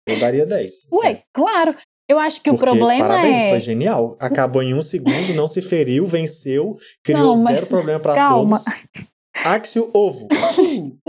Eu 0.09 0.21
daria 0.21 0.47
10. 0.47 0.73
Ué, 0.93 1.03
sabe? 1.03 1.23
claro. 1.33 1.75
Eu 2.07 2.19
acho 2.19 2.43
que 2.43 2.51
Porque, 2.51 2.65
o 2.67 2.69
problema 2.69 3.09
parabéns, 3.09 3.45
é. 3.45 3.49
foi 3.49 3.61
genial. 3.61 4.15
Acabou 4.21 4.63
em 4.63 4.75
um 4.75 4.83
segundo, 4.83 5.33
não 5.35 5.49
se 5.49 5.63
feriu, 5.63 6.05
venceu, 6.05 6.77
criou 7.03 7.35
Não, 7.35 7.43
mas 7.45 7.55
zero 7.61 7.67
problema 7.69 7.99
pra 7.99 8.15
calma. 8.15 8.59
todos. 8.59 9.07
Axio 9.43 9.91
ovo. 9.95 10.29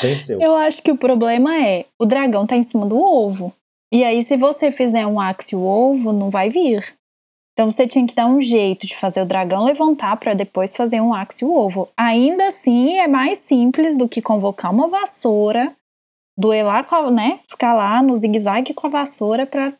Venceu. 0.00 0.40
Eu 0.40 0.54
acho 0.56 0.82
que 0.82 0.90
o 0.90 0.96
problema 0.96 1.54
é 1.64 1.84
o 2.00 2.06
dragão 2.06 2.46
tá 2.46 2.56
em 2.56 2.64
cima 2.64 2.86
do 2.86 2.96
ovo. 2.98 3.52
E 3.92 4.02
aí, 4.04 4.22
se 4.22 4.36
você 4.36 4.72
fizer 4.72 5.06
um 5.06 5.20
axio 5.20 5.60
ovo, 5.62 6.12
não 6.12 6.30
vai 6.30 6.48
vir. 6.48 6.82
Então 7.52 7.70
você 7.70 7.86
tinha 7.86 8.06
que 8.06 8.14
dar 8.14 8.26
um 8.26 8.40
jeito 8.40 8.86
de 8.86 8.96
fazer 8.96 9.20
o 9.20 9.26
dragão 9.26 9.64
levantar 9.64 10.16
para 10.16 10.32
depois 10.34 10.74
fazer 10.74 11.00
um 11.00 11.12
axe 11.12 11.44
e 11.44 11.46
o 11.46 11.54
ovo. 11.54 11.88
Ainda 11.96 12.46
assim, 12.46 12.96
é 12.98 13.06
mais 13.06 13.38
simples 13.38 13.96
do 13.96 14.08
que 14.08 14.22
convocar 14.22 14.72
uma 14.72 14.88
vassoura, 14.88 15.74
duelar 16.38 16.86
com 16.86 16.94
a, 16.96 17.10
né, 17.10 17.40
ficar 17.48 17.74
lá 17.74 18.02
no 18.02 18.16
zigue-zague 18.16 18.72
com 18.72 18.86
a 18.86 18.90
vassoura 18.90 19.46
para 19.46 19.74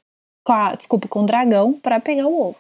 desculpa, 0.77 1.09
com 1.09 1.21
o 1.23 1.27
dragão 1.27 1.73
para 1.73 1.99
pegar 1.99 2.27
o 2.27 2.49
ovo. 2.49 2.57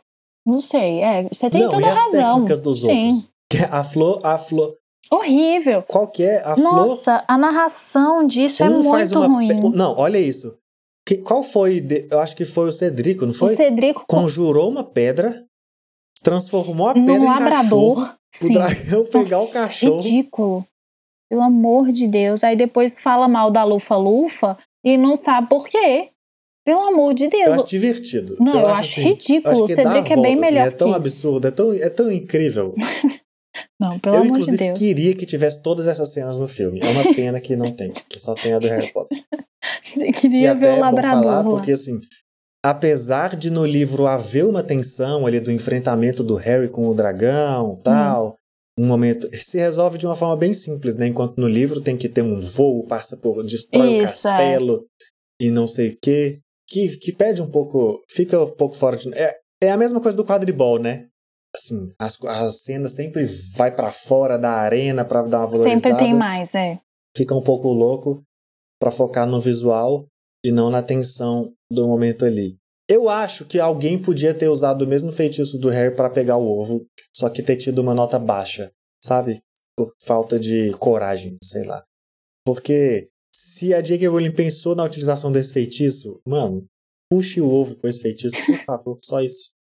Não 0.46 0.58
sei, 0.58 1.00
é, 1.02 1.28
você 1.30 1.50
tem 1.50 1.62
Não, 1.62 1.70
toda 1.70 1.82
e 1.82 1.88
a 1.88 1.92
as 1.92 2.00
razão. 2.04 2.30
técnicas 2.34 2.60
dos 2.60 2.80
Sim. 2.80 2.90
outros? 3.06 3.32
Que 3.50 3.58
A 3.70 3.84
flor, 3.84 4.20
a 4.24 4.38
flor. 4.38 4.74
Horrível. 5.10 5.82
Qual 5.82 6.06
que 6.08 6.22
é? 6.22 6.38
A 6.42 6.54
flor. 6.56 6.72
Nossa, 6.88 7.22
a 7.28 7.36
narração 7.36 8.22
disso 8.22 8.62
é 8.62 8.70
um 8.70 8.82
faz 8.90 9.12
muito 9.12 9.28
ruim. 9.30 9.46
pe- 9.48 9.76
Não, 9.76 9.94
olha 9.98 10.16
isso. 10.18 10.56
Que- 11.12 11.18
qual 11.22 11.42
foi? 11.42 11.80
de- 11.80 12.06
Eu 12.10 12.20
acho 12.20 12.34
que 12.34 12.44
foi 12.44 12.68
o 12.68 12.72
Cedrico, 12.72 13.24
não 13.26 13.32
O 13.32 13.34
foi? 13.34 13.54
Cedrico 13.54 14.04
com 14.08 14.16
Conjurou 14.22 14.70
uma 14.70 14.82
pedra, 14.84 15.44
transformou 16.22 16.88
a 16.88 16.94
pedra 16.94 17.18
num 17.18 17.24
em 17.24 17.26
labrador. 17.26 17.96
cachorro. 17.96 18.16
O 18.34 18.46
Sim. 18.46 18.52
dragão 18.54 19.04
pegar 19.04 19.38
o 19.38 19.40
Nossa, 19.42 19.52
cachorro. 19.52 20.00
Ridículo. 20.00 20.66
Pelo 21.28 21.42
amor 21.42 21.92
de 21.92 22.06
Deus. 22.08 22.42
Aí 22.42 22.56
depois 22.56 22.98
fala 22.98 23.28
mal 23.28 23.50
da 23.50 23.62
Lufa-Lufa 23.64 24.56
e 24.84 24.96
não 24.96 25.14
sabe 25.16 25.48
por 25.50 25.68
quê. 25.68 26.08
Pelo 26.64 26.80
amor 26.80 27.12
de 27.12 27.24
Eu 27.24 27.30
Deus. 27.30 27.54
acho 27.56 27.66
divertido. 27.66 28.36
Não, 28.40 28.58
eu 28.60 28.68
acho 28.68 28.82
assim, 29.00 29.00
ridículo. 29.10 29.52
acho 29.52 29.64
O 29.64 29.68
Cedric 29.68 30.12
é 30.12 30.16
bem 30.16 30.32
assim, 30.32 30.40
melhor 30.40 30.68
É 30.68 30.70
tão 30.70 30.94
absurdo, 30.94 31.46
é 31.48 31.50
tão, 31.50 31.72
é 31.72 31.90
tão 31.90 32.10
incrível. 32.10 32.74
Não, 33.82 33.98
pelo 33.98 34.14
eu, 34.14 34.20
amor 34.20 34.34
de 34.34 34.42
inclusive, 34.42 34.64
Deus. 34.64 34.78
queria 34.78 35.12
que 35.12 35.26
tivesse 35.26 35.60
todas 35.60 35.88
essas 35.88 36.12
cenas 36.12 36.38
no 36.38 36.46
filme. 36.46 36.78
É 36.80 36.88
uma 36.88 37.12
pena 37.12 37.40
que 37.40 37.56
não 37.56 37.72
tem, 37.72 37.90
que 37.90 38.16
só 38.16 38.32
tem 38.32 38.52
a 38.52 38.60
do 38.60 38.68
Harry 38.68 38.92
Potter. 38.92 39.18
Você 39.82 40.12
queria 40.12 40.54
ver 40.54 40.74
o 40.74 40.76
é 40.76 40.80
labrador 40.80 41.22
falar, 41.22 41.40
lá. 41.40 41.50
porque 41.50 41.72
assim, 41.72 42.00
apesar 42.64 43.36
de 43.36 43.50
no 43.50 43.66
livro 43.66 44.06
haver 44.06 44.44
uma 44.44 44.62
tensão 44.62 45.26
ali 45.26 45.40
do 45.40 45.50
enfrentamento 45.50 46.22
do 46.22 46.36
Harry 46.36 46.68
com 46.68 46.86
o 46.86 46.94
dragão 46.94 47.74
tal, 47.82 48.36
um 48.78 48.86
momento 48.86 49.28
se 49.36 49.58
resolve 49.58 49.98
de 49.98 50.06
uma 50.06 50.14
forma 50.14 50.36
bem 50.36 50.54
simples, 50.54 50.96
né? 50.96 51.08
Enquanto 51.08 51.38
no 51.38 51.48
livro 51.48 51.80
tem 51.80 51.96
que 51.96 52.08
ter 52.08 52.22
um 52.22 52.38
voo, 52.38 52.86
passa 52.86 53.16
por, 53.16 53.44
destrói 53.44 53.88
o 53.88 54.04
Isso, 54.04 54.28
é. 54.28 54.30
castelo 54.30 54.86
e 55.40 55.50
não 55.50 55.66
sei 55.66 55.90
o 55.90 55.98
quê, 56.00 56.38
que, 56.68 56.96
que 56.98 57.12
pede 57.12 57.42
um 57.42 57.50
pouco, 57.50 58.00
fica 58.08 58.40
um 58.40 58.50
pouco 58.50 58.76
fora 58.76 58.96
de... 58.96 59.12
É, 59.12 59.34
é 59.60 59.70
a 59.72 59.76
mesma 59.76 60.00
coisa 60.00 60.16
do 60.16 60.24
quadribol, 60.24 60.78
né? 60.78 61.08
Assim, 61.54 61.92
as, 61.98 62.18
as 62.24 62.62
cenas 62.62 62.94
sempre 62.94 63.24
vai 63.56 63.74
pra 63.74 63.92
fora 63.92 64.38
da 64.38 64.50
arena 64.52 65.04
pra 65.04 65.22
dar 65.22 65.40
uma 65.40 65.46
valorizada 65.46 65.80
Sempre 65.80 65.98
tem 65.98 66.14
mais, 66.14 66.54
é. 66.54 66.80
fica 67.16 67.34
um 67.34 67.42
pouco 67.42 67.68
louco 67.68 68.22
pra 68.80 68.90
focar 68.90 69.26
no 69.26 69.40
visual 69.40 70.06
e 70.44 70.50
não 70.50 70.70
na 70.70 70.82
tensão 70.82 71.50
do 71.70 71.86
momento 71.86 72.24
ali. 72.24 72.56
Eu 72.88 73.08
acho 73.08 73.46
que 73.46 73.60
alguém 73.60 74.00
podia 74.00 74.34
ter 74.34 74.48
usado 74.48 74.82
o 74.82 74.86
mesmo 74.88 75.12
feitiço 75.12 75.58
do 75.58 75.68
Harry 75.68 75.94
pra 75.94 76.10
pegar 76.10 76.36
o 76.36 76.46
ovo, 76.46 76.84
só 77.14 77.28
que 77.28 77.42
ter 77.42 77.56
tido 77.56 77.80
uma 77.80 77.94
nota 77.94 78.18
baixa, 78.18 78.72
sabe? 79.02 79.40
Por 79.76 79.92
falta 80.04 80.38
de 80.38 80.72
coragem, 80.78 81.36
sei 81.42 81.64
lá. 81.64 81.84
Porque 82.44 83.08
se 83.32 83.72
a 83.72 83.80
J.K. 83.80 84.08
Rowling 84.08 84.34
pensou 84.34 84.74
na 84.74 84.84
utilização 84.84 85.30
desse 85.30 85.52
feitiço, 85.52 86.20
mano, 86.26 86.66
puxe 87.10 87.40
o 87.40 87.48
ovo 87.50 87.78
com 87.78 87.88
esse 87.88 88.02
feitiço, 88.02 88.36
por 88.44 88.56
favor, 88.56 88.98
só 89.04 89.20
isso. 89.20 89.52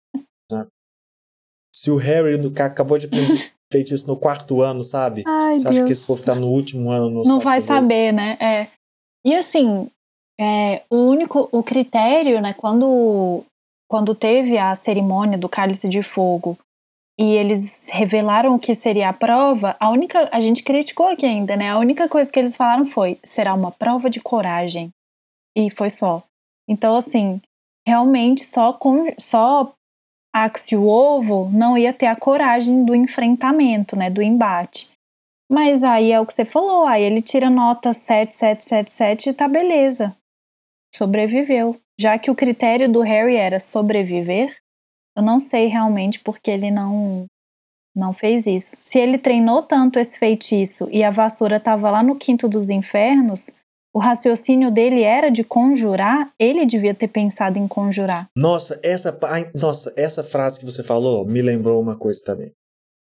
sabe? 0.52 0.70
Se 1.74 1.90
o 1.90 1.96
Harry 1.98 2.36
acabou 2.60 2.98
de 2.98 3.08
aprender 3.08 3.52
feitiço 3.72 4.08
no 4.08 4.18
quarto 4.18 4.62
ano, 4.62 4.84
sabe? 4.84 5.24
Ai, 5.26 5.60
Você 5.60 5.64
Deus. 5.64 5.78
acha 5.78 5.86
que 5.86 5.92
esse 5.92 6.06
povo 6.06 6.22
tá 6.22 6.36
no 6.36 6.48
último 6.48 6.92
ano? 6.92 7.10
Não, 7.10 7.24
não 7.24 7.40
vai 7.40 7.60
isso? 7.60 7.68
saber, 7.68 8.12
né? 8.12 8.38
É. 8.40 8.68
E 9.26 9.36
assim, 9.36 9.90
é, 10.40 10.84
o 10.90 10.98
único, 10.98 11.48
o 11.52 11.64
critério, 11.64 12.42
né, 12.42 12.54
quando, 12.54 13.44
quando 13.90 14.16
teve 14.16 14.58
a 14.58 14.74
cerimônia 14.76 15.38
do 15.38 15.48
cálice 15.48 15.88
de 15.88 16.02
fogo 16.04 16.58
e 17.20 17.34
eles 17.36 17.88
revelaram 17.90 18.56
o 18.56 18.60
que 18.60 18.74
seria 18.74 19.10
a 19.10 19.14
prova, 19.14 19.78
a 19.80 19.90
única, 19.90 20.28
a 20.32 20.40
gente 20.40 20.64
criticou 20.64 21.08
aqui 21.08 21.26
ainda, 21.26 21.56
né? 21.56 21.70
A 21.70 21.78
única 21.78 22.10
coisa 22.10 22.32
que 22.32 22.40
eles 22.40 22.56
falaram 22.56 22.86
foi, 22.86 23.20
será 23.24 23.54
uma 23.54 23.72
prova 23.72 24.10
de 24.10 24.20
coragem. 24.20 24.90
E 25.56 25.70
foi 25.70 25.90
só. 25.90 26.24
Então, 26.68 26.96
assim, 26.96 27.40
realmente 27.88 28.44
só 28.44 28.74
com, 28.74 29.14
só 29.20 29.72
Axe 30.34 30.76
o 30.76 30.88
ovo 30.88 31.50
não 31.52 31.78
ia 31.78 31.94
ter 31.94 32.06
a 32.06 32.16
coragem 32.16 32.86
do 32.86 32.96
enfrentamento, 32.96 33.96
né, 33.96 34.10
do 34.10 34.22
embate. 34.22 34.92
Mas 35.50 35.84
aí 35.84 36.12
é 36.12 36.20
o 36.20 36.26
que 36.26 36.34
você 36.34 36.46
falou, 36.46 36.86
aí 36.86 37.04
ele 37.04 37.22
tira 37.22 37.50
nota 37.50 37.92
7777 37.92 39.30
e 39.30 39.34
tá 39.34 39.48
beleza. 39.48 40.16
Sobreviveu. 40.96 41.78
Já 42.00 42.18
que 42.18 42.32
o 42.32 42.36
critério 42.36 42.92
do 42.92 43.02
Harry 43.02 43.36
era 43.36 43.60
sobreviver, 43.60 44.58
eu 45.16 45.22
não 45.22 45.40
sei 45.40 45.68
realmente 45.68 46.20
porque 46.20 46.50
ele 46.50 46.72
não 46.72 47.26
não 47.94 48.14
fez 48.14 48.48
isso. 48.48 48.78
Se 48.80 48.98
ele 48.98 49.18
treinou 49.18 49.62
tanto 49.62 50.00
esse 50.00 50.18
feitiço 50.18 50.88
e 50.92 51.04
a 51.04 51.12
vassoura 51.12 51.60
tava 51.60 51.92
lá 51.92 52.02
no 52.02 52.18
quinto 52.18 52.48
dos 52.48 52.70
infernos, 52.70 53.58
o 53.94 54.00
raciocínio 54.00 54.72
dele 54.72 55.02
era 55.04 55.30
de 55.30 55.44
conjurar, 55.44 56.26
ele 56.40 56.66
devia 56.66 56.94
ter 56.94 57.08
pensado 57.08 57.58
em 57.60 57.68
conjurar. 57.68 58.28
Nossa, 58.38 58.80
essa, 58.84 59.18
ai, 59.24 59.50
nossa, 59.54 59.94
essa 59.98 60.24
frase 60.24 60.60
que 60.60 60.66
você 60.66 60.82
falou 60.84 61.26
me 61.26 61.42
lembrou 61.42 61.82
uma 61.82 61.98
coisa 61.98 62.22
também. 62.24 62.52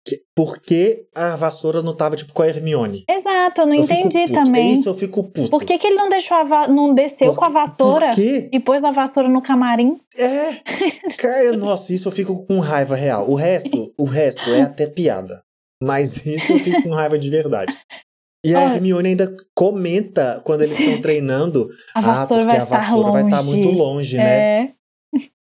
Que, 0.07 0.23
por 0.35 0.59
que 0.59 1.07
a 1.15 1.37
vassoura 1.37 1.83
não 1.83 1.95
tava 1.95 2.17
tipo 2.17 2.33
com 2.33 2.43
a 2.43 2.49
Hermione? 2.49 3.05
Exato, 3.11 3.61
eu 3.61 3.67
não 3.67 3.75
Eu 3.75 3.83
entendi 3.83 4.33
também. 4.33 4.71
É 4.71 4.73
isso 4.73 4.89
eu 4.89 4.95
fico 4.95 5.23
puto. 5.25 5.51
Por 5.51 5.63
que, 5.65 5.77
que 5.77 5.87
ele 5.87 5.97
não 5.97 6.09
deixou 6.09 6.39
não 6.69 6.95
desceu 6.95 7.33
Por- 7.35 7.41
com 7.41 7.45
a 7.45 7.49
vassoura 7.51 8.07
Por 8.09 8.15
quê? 8.15 8.49
e 8.51 8.59
pôs 8.59 8.83
a 8.85 8.91
vassoura 8.91 9.29
no 9.29 9.43
camarim? 9.43 10.01
É. 10.17 11.15
Cara, 11.19 11.53
nossa, 11.53 11.93
isso 11.93 12.09
eu 12.09 12.13
fico 12.13 12.47
com 12.47 12.59
raiva 12.61 12.95
real. 12.97 13.29
O 13.29 13.35
resto, 13.35 13.93
o 13.99 14.05
resto 14.07 14.49
é 14.49 14.63
até 14.63 14.87
piada. 14.87 15.43
Mas 15.83 16.25
isso 16.25 16.53
eu 16.55 16.59
fico 16.59 16.83
com 16.85 16.91
raiva 16.91 17.19
de 17.19 17.29
verdade. 17.29 17.77
E 18.45 18.55
a. 18.55 18.75
Hermione 18.75 19.11
ainda 19.11 19.35
comenta 19.55 20.41
quando 20.45 20.63
eles 20.63 20.77
Sim. 20.77 20.85
estão 20.85 21.01
treinando. 21.01 21.69
A 21.95 21.99
ah, 21.99 22.03
vassoura 22.03 22.43
porque 22.45 22.57
vai 22.59 22.67
a 22.67 22.81
vassoura 22.81 23.11
vai 23.11 23.25
estar 23.25 23.43
muito 23.43 23.71
longe, 23.71 24.17
né? 24.17 24.65
É, 24.65 24.73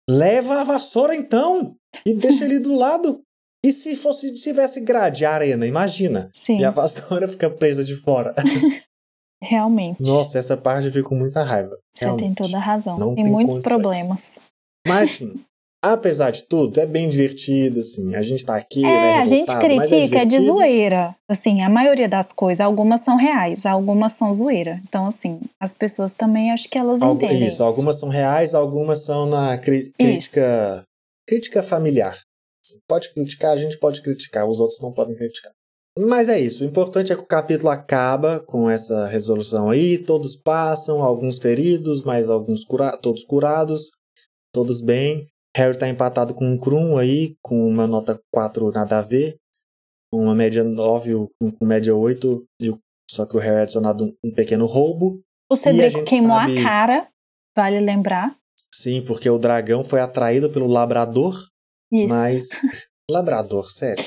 Leva 0.10 0.60
a 0.60 0.64
vassoura 0.64 1.16
então 1.16 1.76
e 2.06 2.14
deixa 2.14 2.44
ele 2.44 2.60
do 2.60 2.76
lado. 2.76 3.22
E 3.64 3.72
se 3.72 3.96
fosse 3.96 4.34
tivesse 4.34 4.82
grade 4.82 5.24
a 5.24 5.34
arena, 5.34 5.68
imagina. 5.68 6.30
sim, 6.34 6.58
E 6.60 6.66
a 6.66 6.72
vassoura 6.72 7.28
fica 7.30 7.50
presa 7.50 7.84
de 7.84 7.96
fora. 7.96 8.34
realmente. 9.42 10.02
Nossa, 10.02 10.38
essa 10.38 10.58
parte 10.58 10.88
eu 10.88 10.94
fico 10.94 11.10
com 11.10 11.16
muita 11.16 11.44
raiva. 11.44 11.78
Você 11.96 12.06
tem 12.06 12.16
realmente. 12.16 12.38
toda 12.38 12.58
a 12.58 12.60
razão. 12.60 12.98
Não 12.98 13.16
tem 13.16 13.24
tem 13.24 13.32
muitos 13.32 13.56
condições. 13.56 13.82
problemas. 13.82 14.40
Mas 14.88 15.12
assim, 15.12 15.46
apesar 15.82 16.32
de 16.32 16.44
tudo, 16.44 16.80
é 16.80 16.86
bem 16.86 17.10
divertido, 17.10 17.80
assim. 17.80 18.16
A 18.16 18.22
gente 18.22 18.46
tá 18.46 18.56
aqui, 18.56 18.86
É, 18.86 19.00
né, 19.00 19.18
a 19.18 19.26
gente 19.26 19.48
mas 19.52 19.90
critica 19.90 20.20
é 20.20 20.26
de 20.26 20.40
zoeira. 20.40 21.16
Assim, 21.28 21.62
a 21.62 21.70
maioria 21.70 22.08
das 22.08 22.32
coisas, 22.32 22.62
algumas 22.62 23.02
são 23.02 23.16
reais, 23.16 23.66
algumas 23.66 24.14
são 24.14 24.32
zoeira. 24.34 24.80
Então, 24.88 25.08
assim, 25.08 25.40
as 25.60 25.74
pessoas 25.74 26.14
também 26.14 26.52
acho 26.52 26.70
que 26.70 26.78
elas 26.78 27.02
Algu- 27.02 27.26
entendem. 27.26 27.48
isso, 27.48 27.64
algumas 27.64 28.00
são 28.00 28.10
reais, 28.10 28.54
algumas 28.54 29.04
são 29.04 29.26
na 29.26 29.58
cri- 29.58 29.92
crítica, 29.98 30.84
crítica 31.28 31.64
familiar. 31.64 32.14
Assim, 32.64 32.78
Pode 32.88 33.12
criticar, 33.14 33.52
a 33.52 33.58
gente 33.58 33.80
pode 33.80 34.02
criticar, 34.04 34.48
os 34.48 34.60
outros 34.60 34.80
não 34.82 34.94
podem 34.94 35.16
criticar. 35.16 35.52
Mas 35.98 36.30
é 36.30 36.40
isso, 36.40 36.64
o 36.64 36.68
importante 36.68 37.12
é 37.12 37.16
que 37.16 37.22
o 37.22 37.28
capítulo 37.28 37.70
acaba 37.70 38.40
com 38.40 38.70
essa 38.70 39.08
resolução 39.08 39.70
aí, 39.70 39.98
todos 39.98 40.38
passam, 40.38 41.02
alguns 41.04 41.38
feridos, 41.38 42.04
mas 42.04 42.30
alguns 42.30 42.64
cura 42.64 42.96
todos 42.98 43.26
curados, 43.26 43.90
todos 44.54 44.80
bem. 44.80 45.28
Harry 45.56 45.78
tá 45.78 45.88
empatado 45.88 46.34
com 46.34 46.46
um 46.46 46.58
Krum 46.58 46.98
aí, 46.98 47.36
com 47.42 47.68
uma 47.68 47.86
nota 47.88 48.20
4 48.32 48.72
nada 48.72 49.00
a 49.00 49.02
ver, 49.02 49.36
uma 50.14 50.34
média 50.36 50.64
9 50.64 51.14
com 51.40 51.66
média 51.66 51.96
8, 51.96 52.46
e 52.62 52.70
o- 52.70 52.80
só 53.10 53.26
que 53.26 53.36
o 53.36 53.40
Harry 53.40 53.58
é 53.58 53.62
adicionado 53.64 54.14
um, 54.24 54.32
pequeno 54.32 54.66
roubo. 54.66 55.22
O 55.52 55.56
Cedrico 55.56 56.00
gente 56.00 56.10
queimou 56.10 56.38
sabe- 56.38 56.60
a 56.60 56.64
cara, 56.64 57.08
vale 57.56 57.80
lembrar. 57.80 58.36
Sim, 58.74 59.04
porque 59.06 59.30
o 59.30 59.38
dragão 59.38 59.84
foi 59.84 60.00
atraído 60.00 60.50
pelo 60.50 60.68
labrador, 60.68 61.36
Isso. 61.92 62.14
mas. 62.14 62.50
labrador, 63.12 63.70
sério. 63.70 64.02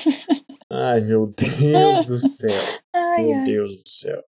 Ai, 0.71 1.01
meu 1.01 1.27
Deus 1.27 2.05
do 2.07 2.17
céu. 2.17 2.49
Ai, 2.91 3.23
Meu 3.23 3.37
ai. 3.37 3.43
Deus 3.43 3.69
do 3.83 3.87
céu. 3.87 4.23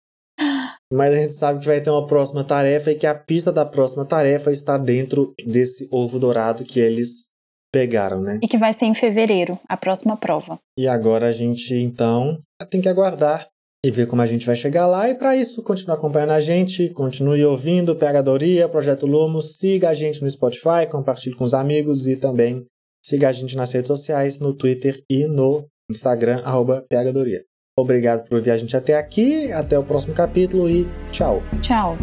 Mas 0.93 1.13
a 1.13 1.17
gente 1.17 1.35
sabe 1.35 1.61
que 1.61 1.67
vai 1.67 1.81
ter 1.81 1.91
uma 1.91 2.07
próxima 2.07 2.45
tarefa 2.45 2.93
e 2.93 2.95
que 2.95 3.07
a 3.07 3.15
pista 3.15 3.51
da 3.51 3.65
próxima 3.65 4.05
tarefa 4.05 4.53
está 4.53 4.79
dentro 4.79 5.35
desse 5.45 5.89
ovo 5.91 6.19
dourado 6.19 6.65
que 6.65 6.79
eles 6.79 7.27
pegaram, 7.73 8.21
né? 8.21 8.39
E 8.43 8.47
que 8.47 8.57
vai 8.57 8.73
ser 8.73 8.87
em 8.87 8.95
fevereiro, 8.95 9.59
a 9.69 9.77
próxima 9.77 10.17
prova. 10.17 10.59
E 10.79 10.87
agora 10.87 11.29
a 11.29 11.33
gente, 11.33 11.75
então, 11.75 12.39
tem 12.71 12.81
que 12.81 12.89
aguardar 12.89 13.47
e 13.85 13.91
ver 13.91 14.07
como 14.07 14.23
a 14.23 14.27
gente 14.27 14.47
vai 14.47 14.57
chegar 14.57 14.87
lá. 14.87 15.09
E 15.11 15.15
para 15.15 15.37
isso, 15.37 15.63
continue 15.63 15.95
acompanhando 15.95 16.33
a 16.33 16.41
gente, 16.41 16.89
continue 16.91 17.45
ouvindo 17.45 17.97
Pegadoria, 17.97 18.69
Projeto 18.69 19.07
Lumos, 19.07 19.59
siga 19.59 19.91
a 19.91 19.95
gente 19.95 20.23
no 20.23 20.31
Spotify, 20.31 20.87
compartilhe 20.91 21.37
com 21.37 21.45
os 21.45 21.55
amigos 21.55 22.07
e 22.07 22.17
também 22.19 22.65
siga 23.05 23.29
a 23.29 23.33
gente 23.33 23.57
nas 23.57 23.73
redes 23.73 23.89
sociais, 23.89 24.39
no 24.39 24.55
Twitter 24.55 25.01
e 25.11 25.27
no 25.27 25.67
Instagram, 25.91 26.43
arroba 26.45 26.85
Pegadoria. 26.89 27.45
Obrigado 27.79 28.27
por 28.27 28.39
ouvir 28.39 28.53
a 28.53 28.57
gente 28.57 28.75
até 28.75 28.97
aqui, 28.97 29.53
até 29.53 29.79
o 29.79 29.83
próximo 29.83 30.15
capítulo 30.15 30.67
e 30.67 30.89
tchau! 31.11 31.43
Tchau. 31.61 31.95